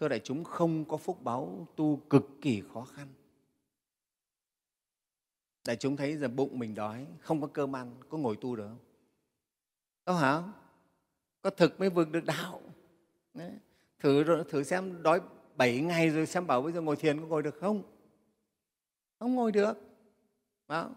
Thưa 0.00 0.08
đại 0.08 0.20
chúng, 0.24 0.44
không 0.44 0.84
có 0.84 0.96
phúc 0.96 1.22
báu, 1.22 1.68
tu 1.76 1.96
cực 2.10 2.30
kỳ 2.40 2.62
khó 2.72 2.84
khăn. 2.84 3.08
Đại 5.66 5.76
chúng 5.76 5.96
thấy 5.96 6.16
giờ 6.16 6.28
bụng 6.28 6.58
mình 6.58 6.74
đói, 6.74 7.06
không 7.20 7.40
có 7.40 7.46
cơm 7.46 7.76
ăn, 7.76 7.94
có 8.08 8.18
ngồi 8.18 8.36
tu 8.40 8.56
được 8.56 8.68
không? 8.68 8.78
Có 10.04 10.14
hả? 10.14 10.42
Có 11.42 11.50
thực 11.50 11.80
mới 11.80 11.90
vượt 11.90 12.10
được 12.10 12.24
đạo. 12.24 12.60
Đấy. 13.34 13.52
thử 13.98 14.44
thử 14.48 14.62
xem 14.62 15.02
đói 15.02 15.20
bảy 15.56 15.80
ngày 15.80 16.08
rồi 16.08 16.26
xem 16.26 16.46
bảo 16.46 16.62
bây 16.62 16.72
giờ 16.72 16.80
ngồi 16.80 16.96
thiền 16.96 17.20
có 17.20 17.26
ngồi 17.26 17.42
được 17.42 17.58
không? 17.60 17.82
Không 19.18 19.34
ngồi 19.34 19.52
được. 19.52 19.78
Đó. 20.68 20.90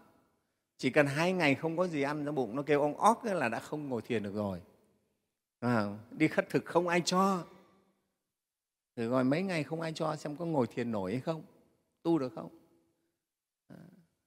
chỉ 0.76 0.90
cần 0.90 1.06
hai 1.06 1.32
ngày 1.32 1.54
không 1.54 1.76
có 1.76 1.86
gì 1.86 2.02
ăn 2.02 2.24
trong 2.24 2.34
bụng 2.34 2.56
nó 2.56 2.62
kêu 2.62 2.80
ông 2.80 2.96
óc 2.96 3.24
là 3.24 3.48
đã 3.48 3.60
không 3.60 3.88
ngồi 3.88 4.02
thiền 4.02 4.22
được 4.22 4.34
rồi. 4.34 4.60
À, 5.60 5.98
đi 6.10 6.28
khất 6.28 6.48
thực 6.50 6.64
không 6.64 6.88
ai 6.88 7.02
cho. 7.04 7.44
Rồi 8.96 9.06
gọi 9.06 9.24
mấy 9.24 9.42
ngày 9.42 9.64
không 9.64 9.80
ai 9.80 9.92
cho 9.92 10.16
xem 10.16 10.36
có 10.36 10.44
ngồi 10.44 10.66
thiền 10.66 10.90
nổi 10.90 11.12
hay 11.12 11.20
không. 11.20 11.42
Tu 12.02 12.18
được 12.18 12.32
không? 12.34 12.58
À, 13.68 13.76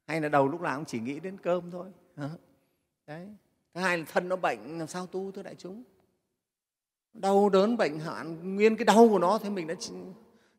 hay 0.07 0.21
là 0.21 0.29
đầu 0.29 0.47
lúc 0.47 0.61
nào 0.61 0.77
cũng 0.77 0.85
chỉ 0.85 0.99
nghĩ 0.99 1.19
đến 1.19 1.37
cơm 1.37 1.71
thôi. 1.71 1.91
À, 2.15 2.29
đấy. 3.07 3.27
Thứ 3.73 3.81
hai 3.81 3.97
là 3.97 4.05
thân 4.07 4.29
nó 4.29 4.35
bệnh 4.35 4.79
làm 4.79 4.87
sao 4.87 5.07
tu 5.07 5.31
thưa 5.31 5.43
đại 5.43 5.55
chúng? 5.55 5.83
Đau 7.21 7.49
đớn 7.49 7.77
bệnh 7.77 7.99
hạn 7.99 8.55
nguyên 8.55 8.75
cái 8.75 8.85
đau 8.85 9.07
của 9.09 9.19
nó 9.19 9.37
thế 9.37 9.49
mình 9.49 9.67
đã 9.67 9.75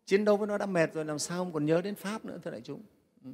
chiến 0.04 0.24
đấu 0.24 0.36
với 0.36 0.46
nó 0.46 0.58
đã 0.58 0.66
mệt 0.66 0.94
rồi 0.94 1.04
làm 1.04 1.18
sao 1.18 1.38
không 1.38 1.52
còn 1.52 1.66
nhớ 1.66 1.80
đến 1.82 1.94
pháp 1.94 2.24
nữa 2.24 2.38
thưa 2.44 2.50
đại 2.50 2.60
chúng. 2.60 2.82
Ừ. 3.24 3.30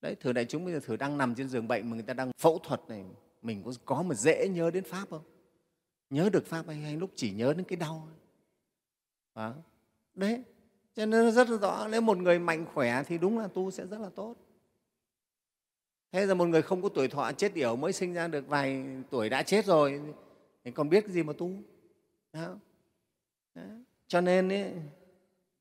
Đấy 0.00 0.14
thử 0.20 0.32
đại 0.32 0.44
chúng 0.44 0.64
bây 0.64 0.74
giờ 0.74 0.80
thử 0.80 0.96
đang 0.96 1.18
nằm 1.18 1.34
trên 1.34 1.48
giường 1.48 1.68
bệnh 1.68 1.90
mà 1.90 1.94
người 1.94 2.02
ta 2.02 2.14
đang 2.14 2.30
phẫu 2.38 2.58
thuật 2.58 2.80
này 2.88 3.04
mình 3.42 3.62
có 3.64 3.72
có 3.84 4.02
mà 4.02 4.14
dễ 4.14 4.48
nhớ 4.48 4.70
đến 4.70 4.84
pháp 4.84 5.06
không? 5.10 5.22
Nhớ 6.10 6.28
được 6.32 6.46
pháp 6.46 6.66
hay, 6.66 6.76
hay 6.76 6.96
lúc 6.96 7.10
chỉ 7.14 7.30
nhớ 7.30 7.52
đến 7.52 7.64
cái 7.64 7.76
đau? 7.76 8.08
À, 9.34 9.54
đấy 10.14 10.42
cho 10.94 11.06
nên 11.06 11.32
rất 11.32 11.50
là 11.50 11.58
rõ 11.58 11.88
nếu 11.88 12.00
một 12.00 12.18
người 12.18 12.38
mạnh 12.38 12.66
khỏe 12.74 13.02
thì 13.06 13.18
đúng 13.18 13.38
là 13.38 13.48
tu 13.48 13.70
sẽ 13.70 13.86
rất 13.86 14.00
là 14.00 14.08
tốt. 14.14 14.34
Thế 16.12 16.26
giờ 16.26 16.34
một 16.34 16.48
người 16.48 16.62
không 16.62 16.82
có 16.82 16.88
tuổi 16.88 17.08
thọ 17.08 17.32
chết 17.32 17.54
yểu 17.54 17.76
mới 17.76 17.92
sinh 17.92 18.14
ra 18.14 18.28
được 18.28 18.48
vài 18.48 18.84
tuổi 19.10 19.28
đã 19.28 19.42
chết 19.42 19.64
rồi 19.64 20.00
thì 20.64 20.70
còn 20.70 20.88
biết 20.88 21.00
cái 21.00 21.12
gì 21.12 21.22
mà 21.22 21.32
tu? 21.38 21.50
Đó. 22.36 22.58
Đó. 23.54 23.62
cho 24.06 24.20
nên 24.20 24.48
ấy, 24.48 24.72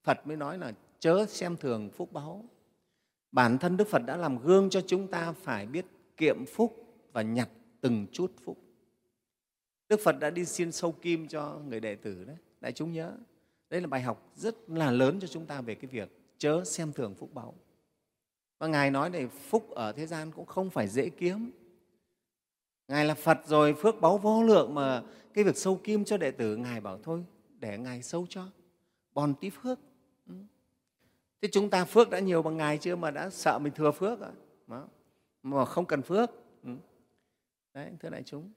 phật 0.03 0.27
mới 0.27 0.38
nói 0.38 0.58
là 0.58 0.74
chớ 1.00 1.25
xem 1.29 1.58
thường 1.58 1.89
phúc 1.89 2.12
báu 2.12 2.46
bản 3.32 3.58
thân 3.58 3.77
đức 3.77 3.88
phật 3.88 4.01
đã 4.05 4.17
làm 4.17 4.38
gương 4.38 4.70
cho 4.70 4.82
chúng 4.82 5.08
ta 5.08 5.32
phải 5.32 5.65
biết 5.65 5.86
kiệm 6.17 6.46
phúc 6.46 6.86
và 7.12 7.22
nhặt 7.22 7.50
từng 7.82 8.08
chút 8.12 8.32
phúc. 8.44 8.58
Đức 9.89 10.00
phật 10.03 10.20
đã 10.20 10.29
đi 10.29 10.46
xin 10.46 10.72
sâu 10.72 10.91
kim 10.91 11.27
cho 11.27 11.60
người 11.67 11.79
đệ 11.79 11.96
tử 11.96 12.24
đấy. 12.24 12.38
Đại 12.62 12.72
chúng 12.72 12.91
nhớ 12.91 13.12
đây 13.70 13.82
là 13.82 13.88
bài 13.88 14.01
học 14.01 14.32
rất 14.36 14.70
là 14.70 14.91
lớn 14.91 15.20
cho 15.20 15.27
chúng 15.27 15.46
ta 15.46 15.62
về 15.62 15.75
cái 15.75 15.89
việc 15.91 16.10
chớ 16.38 16.63
xem 16.65 16.94
thường 16.94 17.15
phúc 17.15 17.29
báu 17.34 17.53
và 18.60 18.67
ngài 18.67 18.91
nói 18.91 19.10
này 19.10 19.27
phúc 19.27 19.70
ở 19.70 19.91
thế 19.91 20.05
gian 20.05 20.32
cũng 20.32 20.46
không 20.46 20.70
phải 20.70 20.88
dễ 20.88 21.10
kiếm 21.10 21.51
ngài 22.87 23.05
là 23.05 23.13
phật 23.13 23.37
rồi 23.45 23.73
phước 23.73 24.01
báu 24.01 24.17
vô 24.17 24.43
lượng 24.43 24.75
mà. 24.75 25.03
Cái 25.33 25.43
việc 25.43 25.57
sâu 25.57 25.79
kim 25.83 26.05
cho 26.05 26.17
đệ 26.17 26.31
tử 26.31 26.55
ngài 26.55 26.81
bảo 26.81 26.99
thôi 27.03 27.25
để 27.59 27.77
ngài 27.77 28.03
sâu 28.03 28.25
cho. 28.29 28.47
Bòn 29.13 29.33
tí 29.41 29.49
phước. 29.49 29.79
Ừ. 30.27 30.33
Thế 31.41 31.49
chúng 31.51 31.69
ta 31.69 31.85
phước 31.85 32.09
đã 32.09 32.19
nhiều 32.19 32.41
bằng 32.41 32.57
ngài 32.57 32.77
chưa 32.77 32.95
mà 32.95 33.11
đã 33.11 33.29
sợ 33.29 33.59
mình 33.59 33.73
thừa 33.73 33.91
phước 33.91 34.21
à? 34.21 34.31
rồi 34.67 34.81
mà 35.43 35.65
không 35.65 35.85
cần 35.85 36.01
phước. 36.01 36.29
Ừ. 36.63 36.69
Đấy 37.73 37.91
thưa 37.99 38.09
đại 38.09 38.23
chúng. 38.23 38.51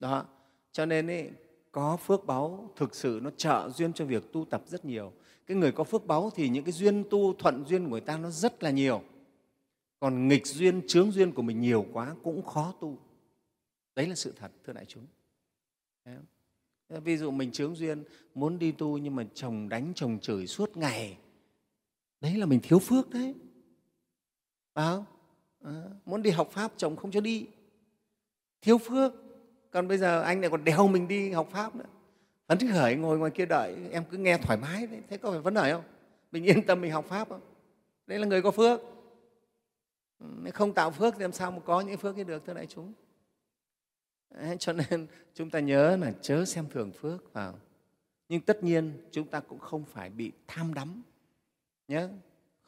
Đó. 0.00 0.26
Cho 0.72 0.86
nên 0.86 1.10
ấy, 1.10 1.30
có 1.72 1.96
phước 1.96 2.26
báu 2.26 2.70
thực 2.76 2.94
sự 2.94 3.20
nó 3.22 3.30
trợ 3.36 3.70
duyên 3.74 3.92
cho 3.92 4.04
việc 4.04 4.32
tu 4.32 4.44
tập 4.44 4.62
rất 4.66 4.84
nhiều. 4.84 5.12
Cái 5.46 5.56
người 5.56 5.72
có 5.72 5.84
phước 5.84 6.06
báu 6.06 6.30
thì 6.34 6.48
những 6.48 6.64
cái 6.64 6.72
duyên 6.72 7.04
tu 7.10 7.32
thuận 7.32 7.64
duyên 7.66 7.84
của 7.84 7.90
người 7.90 8.00
ta 8.00 8.18
nó 8.18 8.30
rất 8.30 8.62
là 8.62 8.70
nhiều. 8.70 9.02
Còn 10.00 10.28
nghịch 10.28 10.46
duyên 10.46 10.82
chướng 10.88 11.10
duyên 11.12 11.32
của 11.32 11.42
mình 11.42 11.60
nhiều 11.60 11.86
quá 11.92 12.14
cũng 12.22 12.42
khó 12.42 12.74
tu 12.80 12.98
đấy 13.96 14.06
là 14.06 14.14
sự 14.14 14.32
thật 14.36 14.52
thưa 14.64 14.72
đại 14.72 14.84
chúng. 14.84 15.06
Ví 16.88 17.16
dụ 17.16 17.30
mình 17.30 17.52
chướng 17.52 17.76
duyên 17.76 18.04
muốn 18.34 18.58
đi 18.58 18.72
tu 18.72 18.98
nhưng 18.98 19.16
mà 19.16 19.24
chồng 19.34 19.68
đánh 19.68 19.92
chồng 19.94 20.18
chửi 20.18 20.46
suốt 20.46 20.76
ngày. 20.76 21.18
Đấy 22.20 22.36
là 22.36 22.46
mình 22.46 22.60
thiếu 22.62 22.78
phước 22.78 23.10
đấy. 23.10 23.34
Phải 24.74 24.84
không? 24.86 25.04
À, 25.64 25.82
muốn 26.06 26.22
đi 26.22 26.30
học 26.30 26.48
pháp 26.50 26.72
chồng 26.76 26.96
không 26.96 27.10
cho 27.10 27.20
đi. 27.20 27.46
Thiếu 28.60 28.78
phước. 28.78 29.12
Còn 29.70 29.88
bây 29.88 29.98
giờ 29.98 30.22
anh 30.22 30.40
lại 30.40 30.50
còn 30.50 30.64
đèo 30.64 30.88
mình 30.88 31.08
đi 31.08 31.30
học 31.30 31.48
pháp 31.50 31.76
nữa. 31.76 31.84
Phấn 32.48 32.58
khởi 32.72 32.96
ngồi 32.96 33.18
ngoài 33.18 33.30
kia 33.30 33.46
đợi 33.46 33.76
em 33.90 34.04
cứ 34.10 34.16
nghe 34.16 34.38
thoải 34.38 34.58
mái 34.58 34.86
đấy. 34.86 35.00
Thế 35.08 35.16
có 35.16 35.30
phải 35.30 35.42
phấn 35.42 35.54
khởi 35.54 35.72
không? 35.72 35.84
Mình 36.32 36.44
yên 36.44 36.66
tâm 36.66 36.80
mình 36.80 36.92
học 36.92 37.04
pháp 37.04 37.28
không? 37.28 37.40
Đấy 38.06 38.18
là 38.18 38.26
người 38.26 38.42
có 38.42 38.50
phước. 38.50 38.80
Nếu 40.18 40.52
không 40.52 40.74
tạo 40.74 40.90
phước 40.90 41.14
thì 41.14 41.22
làm 41.22 41.32
sao 41.32 41.50
mà 41.50 41.60
có 41.64 41.80
những 41.80 41.96
phước 41.96 42.16
ấy 42.16 42.24
được 42.24 42.46
thưa 42.46 42.54
đại 42.54 42.66
chúng? 42.66 42.92
Đấy, 44.30 44.56
cho 44.58 44.72
nên 44.72 45.06
chúng 45.34 45.50
ta 45.50 45.60
nhớ 45.60 45.96
là 45.96 46.12
chớ 46.22 46.44
xem 46.44 46.66
thường 46.70 46.92
phước 46.92 47.32
vào 47.32 47.58
nhưng 48.28 48.40
tất 48.40 48.64
nhiên 48.64 48.92
chúng 49.10 49.26
ta 49.28 49.40
cũng 49.40 49.58
không 49.58 49.84
phải 49.84 50.10
bị 50.10 50.32
tham 50.46 50.74
đắm 50.74 51.02
nhớ 51.88 52.10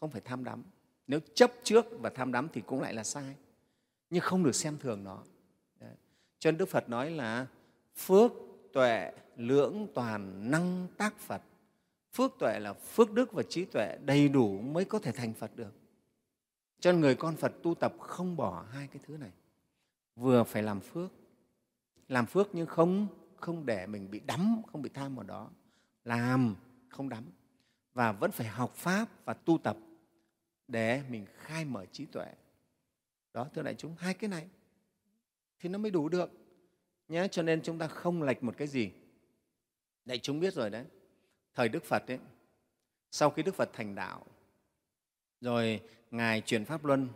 không 0.01 0.11
phải 0.11 0.21
tham 0.21 0.45
đắm 0.45 0.63
nếu 1.07 1.21
chấp 1.35 1.53
trước 1.63 1.87
và 2.01 2.11
tham 2.11 2.33
đắm 2.33 2.49
thì 2.53 2.61
cũng 2.61 2.81
lại 2.81 2.95
là 2.95 3.05
sai 3.05 3.35
nhưng 4.11 4.23
không 4.23 4.45
được 4.45 4.55
xem 4.55 4.79
thường 4.79 5.05
nó 5.05 5.23
cho 6.39 6.51
nên 6.51 6.59
Đức 6.59 6.69
Phật 6.69 6.89
nói 6.89 7.11
là 7.11 7.47
phước 7.97 8.33
tuệ 8.73 9.13
lưỡng 9.37 9.87
toàn 9.95 10.51
năng 10.51 10.87
tác 10.97 11.19
Phật. 11.19 11.43
Phước 12.13 12.33
tuệ 12.39 12.59
là 12.59 12.73
phước 12.73 13.13
đức 13.13 13.33
và 13.33 13.43
trí 13.43 13.65
tuệ 13.65 13.99
đầy 14.05 14.29
đủ 14.29 14.61
mới 14.61 14.85
có 14.85 14.99
thể 14.99 15.13
thành 15.13 15.35
Phật 15.35 15.57
được. 15.57 15.73
Cho 16.81 16.93
nên 16.93 17.01
người 17.01 17.15
con 17.15 17.37
Phật 17.37 17.53
tu 17.63 17.75
tập 17.75 17.95
không 18.01 18.37
bỏ 18.37 18.65
hai 18.71 18.87
cái 18.87 19.03
thứ 19.07 19.17
này. 19.17 19.31
Vừa 20.17 20.45
phải 20.45 20.63
làm 20.63 20.81
phước, 20.81 21.13
làm 22.09 22.27
phước 22.27 22.49
nhưng 22.53 22.67
không 22.67 23.07
không 23.37 23.67
để 23.67 23.87
mình 23.87 24.11
bị 24.11 24.21
đắm, 24.21 24.63
không 24.73 24.83
bị 24.83 24.91
tham 24.95 25.15
vào 25.15 25.25
đó. 25.25 25.51
Làm 26.05 26.57
không 26.89 27.09
đắm 27.09 27.25
và 27.95 28.13
vẫn 28.13 28.31
phải 28.31 28.47
học 28.47 28.75
pháp 28.75 29.09
và 29.25 29.35
tu 29.35 29.59
tập 29.59 29.77
để 30.69 31.03
mình 31.09 31.27
khai 31.35 31.65
mở 31.65 31.87
trí 31.87 32.05
tuệ. 32.07 32.27
Đó, 33.33 33.49
thưa 33.55 33.63
đại 33.63 33.75
chúng, 33.75 33.95
hai 33.99 34.15
cái 34.15 34.31
này 34.31 34.49
thì 35.61 35.69
nó 35.69 35.79
mới 35.79 35.91
đủ 35.91 36.09
được 36.09 36.31
nhé 37.09 37.29
cho 37.29 37.43
nên 37.43 37.63
chúng 37.63 37.79
ta 37.79 37.89
không 37.89 38.23
lệch 38.23 38.43
một 38.43 38.55
cái 38.57 38.69
gì 38.69 38.91
đại 40.05 40.19
chúng 40.19 40.41
biết 40.41 40.55
rồi 40.55 40.71
đấy 40.71 40.85
thời 41.55 41.69
đức 41.69 41.85
phật 41.85 42.03
ấy 42.09 42.19
sau 43.11 43.31
khi 43.31 43.43
đức 43.43 43.55
phật 43.55 43.71
thành 43.73 43.95
đạo 43.95 44.27
rồi 45.41 45.81
ngài 46.11 46.41
truyền 46.41 46.65
pháp 46.65 46.85
luân 46.85 47.09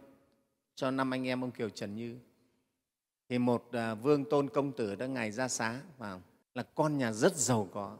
cho 0.74 0.90
năm 0.90 1.14
anh 1.14 1.26
em 1.26 1.44
ông 1.44 1.50
kiều 1.50 1.68
trần 1.68 1.94
như 1.94 2.18
thì 3.30 3.38
một 3.38 3.68
à, 3.72 3.94
vương 3.94 4.24
tôn 4.24 4.48
công 4.48 4.72
tử 4.72 4.94
đã 4.94 5.06
ngày 5.06 5.30
ra 5.30 5.48
xá 5.48 5.80
vào, 5.98 6.22
là 6.54 6.62
con 6.74 6.98
nhà 6.98 7.12
rất 7.12 7.36
giàu 7.36 7.68
có. 7.72 7.96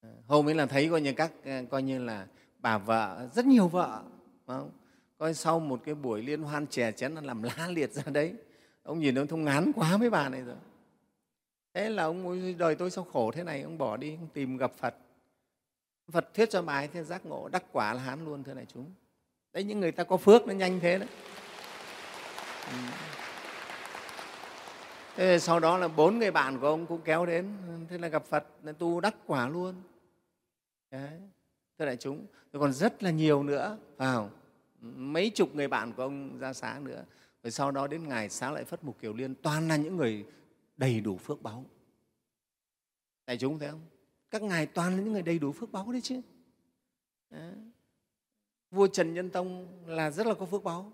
À, 0.00 0.10
hôm 0.26 0.48
ấy 0.48 0.54
là 0.54 0.66
thấy 0.66 0.88
coi 0.90 1.00
như 1.00 1.12
các 1.12 1.32
à, 1.44 1.62
coi 1.70 1.82
như 1.82 2.04
là 2.04 2.26
bà 2.58 2.78
vợ, 2.78 3.28
rất 3.34 3.46
nhiều 3.46 3.68
vợ 3.68 4.02
không? 4.46 4.70
coi 5.18 5.34
sau 5.34 5.60
một 5.60 5.80
cái 5.84 5.94
buổi 5.94 6.22
liên 6.22 6.42
hoan 6.42 6.66
chè 6.66 6.92
chén 6.92 7.14
làm 7.14 7.42
la 7.42 7.68
liệt 7.68 7.92
ra 7.92 8.02
đấy. 8.06 8.34
Ông 8.82 9.00
nhìn 9.00 9.18
ông 9.18 9.26
thông 9.26 9.44
ngán 9.44 9.72
quá 9.72 9.96
mấy 9.96 10.10
bà 10.10 10.28
này 10.28 10.42
rồi. 10.42 10.56
Thế 11.74 11.90
là 11.90 12.04
ông 12.04 12.58
đời 12.58 12.74
tôi 12.74 12.90
sao 12.90 13.06
khổ 13.12 13.30
thế 13.30 13.42
này, 13.42 13.62
ông 13.62 13.78
bỏ 13.78 13.96
đi, 13.96 14.10
ông 14.14 14.28
tìm 14.34 14.56
gặp 14.56 14.72
phật. 14.78 14.94
Phật 16.12 16.34
thuyết 16.34 16.50
cho 16.50 16.62
bài 16.62 16.88
thế 16.92 17.04
giác 17.04 17.26
ngộ, 17.26 17.48
đắc 17.48 17.64
quả 17.72 17.94
là 17.94 18.02
hán 18.02 18.24
luôn 18.24 18.44
thưa 18.44 18.54
này 18.54 18.66
chúng. 18.74 18.92
Đấy, 19.52 19.64
những 19.64 19.80
người 19.80 19.92
ta 19.92 20.04
có 20.04 20.16
phước 20.16 20.46
nó 20.46 20.54
nhanh 20.54 20.80
thế 20.80 20.98
đấy. 20.98 21.08
Ừ 22.70 23.13
thế 25.16 25.38
sau 25.38 25.60
đó 25.60 25.78
là 25.78 25.88
bốn 25.88 26.18
người 26.18 26.30
bạn 26.30 26.60
của 26.60 26.66
ông 26.66 26.86
cũng 26.86 27.00
kéo 27.04 27.26
đến, 27.26 27.52
thế 27.88 27.98
là 27.98 28.08
gặp 28.08 28.24
phật, 28.24 28.46
là 28.62 28.72
tu 28.72 29.00
đắc 29.00 29.16
quả 29.26 29.48
luôn. 29.48 29.74
Đấy, 30.90 31.20
thưa 31.78 31.86
đại 31.86 31.96
chúng 31.96 32.26
còn 32.52 32.72
rất 32.72 33.02
là 33.02 33.10
nhiều 33.10 33.42
nữa 33.42 33.78
vào 33.96 34.30
mấy 34.80 35.30
chục 35.30 35.54
người 35.54 35.68
bạn 35.68 35.92
của 35.92 36.02
ông 36.02 36.38
ra 36.38 36.52
sáng 36.52 36.84
nữa. 36.84 37.04
Rồi 37.42 37.50
sau 37.50 37.70
đó 37.70 37.86
đến 37.86 38.08
ngày 38.08 38.28
xá 38.28 38.50
lại 38.50 38.64
phất 38.64 38.84
mục 38.84 39.00
kiều 39.00 39.12
liên, 39.12 39.34
toàn 39.34 39.68
là 39.68 39.76
những 39.76 39.96
người 39.96 40.26
đầy 40.76 41.00
đủ 41.00 41.16
phước 41.16 41.42
báu 41.42 41.64
đại 43.26 43.38
chúng 43.38 43.58
thấy 43.58 43.68
không? 43.68 43.80
Các 44.30 44.42
ngài 44.42 44.66
toàn 44.66 44.96
là 44.96 45.02
những 45.02 45.12
người 45.12 45.22
đầy 45.22 45.38
đủ 45.38 45.52
phước 45.52 45.72
báu 45.72 45.92
đấy 45.92 46.00
chứ. 46.00 46.20
Đấy. 47.30 47.52
vua 48.70 48.86
trần 48.86 49.14
nhân 49.14 49.30
tông 49.30 49.68
là 49.86 50.10
rất 50.10 50.26
là 50.26 50.34
có 50.34 50.46
phước 50.46 50.64
báu 50.64 50.92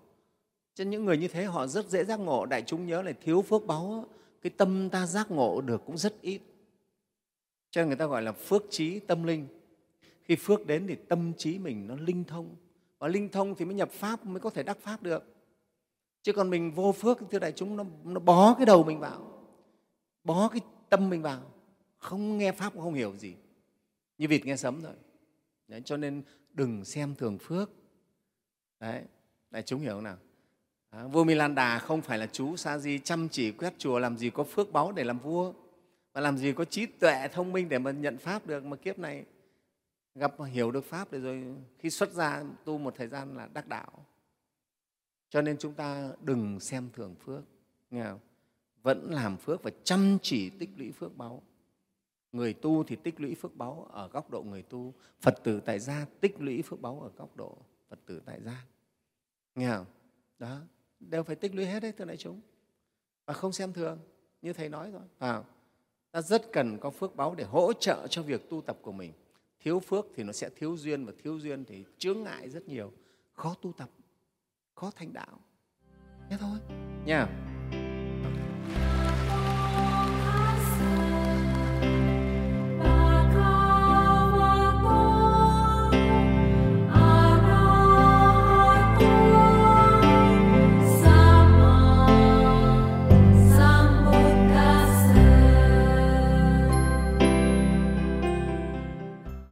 cho 0.73 0.83
những 0.83 1.05
người 1.05 1.17
như 1.17 1.27
thế 1.27 1.43
họ 1.43 1.67
rất 1.67 1.89
dễ 1.89 2.03
giác 2.03 2.19
ngộ. 2.19 2.45
Đại 2.45 2.63
chúng 2.65 2.85
nhớ 2.85 3.01
là 3.01 3.11
thiếu 3.21 3.41
phước 3.41 3.65
báu 3.65 4.07
cái 4.41 4.51
tâm 4.57 4.89
ta 4.89 5.05
giác 5.05 5.31
ngộ 5.31 5.61
được 5.61 5.81
cũng 5.85 5.97
rất 5.97 6.21
ít. 6.21 6.41
Cho 7.71 7.81
nên 7.81 7.87
người 7.87 7.97
ta 7.97 8.05
gọi 8.05 8.21
là 8.21 8.31
phước 8.31 8.63
trí 8.69 8.99
tâm 8.99 9.23
linh. 9.23 9.47
Khi 10.23 10.35
phước 10.35 10.67
đến 10.67 10.87
thì 10.87 10.95
tâm 10.95 11.33
trí 11.37 11.59
mình 11.59 11.87
nó 11.87 11.95
linh 11.95 12.23
thông. 12.23 12.55
Và 12.99 13.07
linh 13.07 13.29
thông 13.29 13.55
thì 13.55 13.65
mới 13.65 13.75
nhập 13.75 13.91
pháp 13.91 14.25
mới 14.25 14.39
có 14.39 14.49
thể 14.49 14.63
đắc 14.63 14.77
pháp 14.81 15.03
được. 15.03 15.23
Chứ 16.21 16.33
còn 16.33 16.49
mình 16.49 16.71
vô 16.71 16.91
phước 16.91 17.17
thì 17.31 17.39
đại 17.39 17.51
chúng 17.51 17.75
nó, 17.75 17.85
nó 18.03 18.19
bó 18.19 18.53
cái 18.53 18.65
đầu 18.65 18.83
mình 18.83 18.99
vào. 18.99 19.45
Bó 20.23 20.49
cái 20.49 20.61
tâm 20.89 21.09
mình 21.09 21.21
vào. 21.21 21.41
Không 21.97 22.37
nghe 22.37 22.51
pháp 22.51 22.73
cũng 22.73 22.81
không 22.81 22.93
hiểu 22.93 23.15
gì. 23.17 23.33
Như 24.17 24.27
vịt 24.27 24.45
nghe 24.45 24.55
sấm 24.55 24.81
rồi 24.81 24.93
Đấy, 25.67 25.81
cho 25.85 25.97
nên 25.97 26.23
đừng 26.53 26.85
xem 26.85 27.15
thường 27.15 27.37
phước. 27.41 27.69
Đấy 28.79 29.03
đại 29.51 29.63
chúng 29.63 29.81
hiểu 29.81 29.93
không 29.93 30.03
nào? 30.03 30.17
À, 30.91 31.07
vua 31.07 31.23
milan 31.23 31.55
đà 31.55 31.79
không 31.79 32.01
phải 32.01 32.17
là 32.17 32.27
chú 32.27 32.55
sa 32.55 32.77
di 32.77 32.99
chăm 32.99 33.29
chỉ 33.29 33.51
quét 33.51 33.73
chùa 33.77 33.99
làm 33.99 34.17
gì 34.17 34.29
có 34.29 34.43
phước 34.43 34.71
báu 34.71 34.91
để 34.91 35.03
làm 35.03 35.19
vua 35.19 35.53
và 36.13 36.21
làm 36.21 36.37
gì 36.37 36.53
có 36.53 36.65
trí 36.65 36.85
tuệ 36.85 37.27
thông 37.33 37.51
minh 37.53 37.69
để 37.69 37.79
mà 37.79 37.91
nhận 37.91 38.17
pháp 38.17 38.47
được 38.47 38.65
mà 38.65 38.77
kiếp 38.77 38.99
này 38.99 39.25
gặp 40.15 40.33
hiểu 40.51 40.71
được 40.71 40.85
pháp 40.85 41.11
để 41.11 41.19
rồi 41.19 41.43
khi 41.79 41.89
xuất 41.89 42.11
ra 42.11 42.43
tu 42.65 42.77
một 42.77 42.95
thời 42.97 43.07
gian 43.07 43.37
là 43.37 43.49
đắc 43.53 43.67
đạo. 43.67 44.05
Cho 45.29 45.41
nên 45.41 45.57
chúng 45.57 45.73
ta 45.73 46.11
đừng 46.21 46.59
xem 46.59 46.89
thường 46.93 47.15
phước 47.25 47.43
nghe 47.91 48.03
không? 48.03 48.19
vẫn 48.83 49.11
làm 49.11 49.37
phước 49.37 49.63
và 49.63 49.71
chăm 49.83 50.17
chỉ 50.21 50.49
tích 50.49 50.69
lũy 50.77 50.91
phước 50.91 51.17
báu. 51.17 51.41
Người 52.31 52.53
tu 52.53 52.83
thì 52.83 52.95
tích 52.95 53.21
lũy 53.21 53.35
phước 53.35 53.55
báu 53.55 53.87
ở 53.91 54.07
góc 54.07 54.29
độ 54.29 54.43
người 54.43 54.61
tu. 54.61 54.93
Phật 55.21 55.43
tử 55.43 55.61
tại 55.65 55.79
gia 55.79 56.05
tích 56.19 56.35
lũy 56.39 56.61
phước 56.61 56.81
báu 56.81 57.01
ở 57.01 57.11
góc 57.17 57.37
độ 57.37 57.57
phật 57.89 57.99
tử 58.05 58.21
tại 58.25 58.41
gia. 58.41 58.65
Nghe 59.55 59.69
không? 59.69 59.85
Đó 60.39 60.57
đều 61.09 61.23
phải 61.23 61.35
tích 61.35 61.55
lũy 61.55 61.65
hết 61.65 61.79
đấy 61.79 61.91
thưa 61.97 62.05
đại 62.05 62.17
chúng. 62.17 62.41
Và 63.25 63.33
không 63.33 63.51
xem 63.51 63.73
thường 63.73 63.99
như 64.41 64.53
thầy 64.53 64.69
nói 64.69 64.91
rồi. 64.91 65.03
À, 65.17 65.43
ta 66.11 66.21
rất 66.21 66.51
cần 66.53 66.77
có 66.77 66.89
phước 66.89 67.15
báu 67.15 67.35
để 67.35 67.43
hỗ 67.43 67.73
trợ 67.73 68.07
cho 68.09 68.21
việc 68.21 68.49
tu 68.49 68.61
tập 68.61 68.77
của 68.81 68.91
mình. 68.91 69.13
Thiếu 69.59 69.79
phước 69.79 70.05
thì 70.15 70.23
nó 70.23 70.33
sẽ 70.33 70.49
thiếu 70.55 70.77
duyên 70.77 71.05
và 71.05 71.13
thiếu 71.23 71.39
duyên 71.39 71.65
thì 71.65 71.85
chướng 71.97 72.23
ngại 72.23 72.49
rất 72.49 72.67
nhiều. 72.67 72.91
Khó 73.33 73.55
tu 73.61 73.73
tập 73.77 73.89
khó 74.81 74.91
thành 74.95 75.13
đạo. 75.13 75.39
Thế 76.29 76.37
thôi. 76.39 76.59
Nha. 77.05 77.50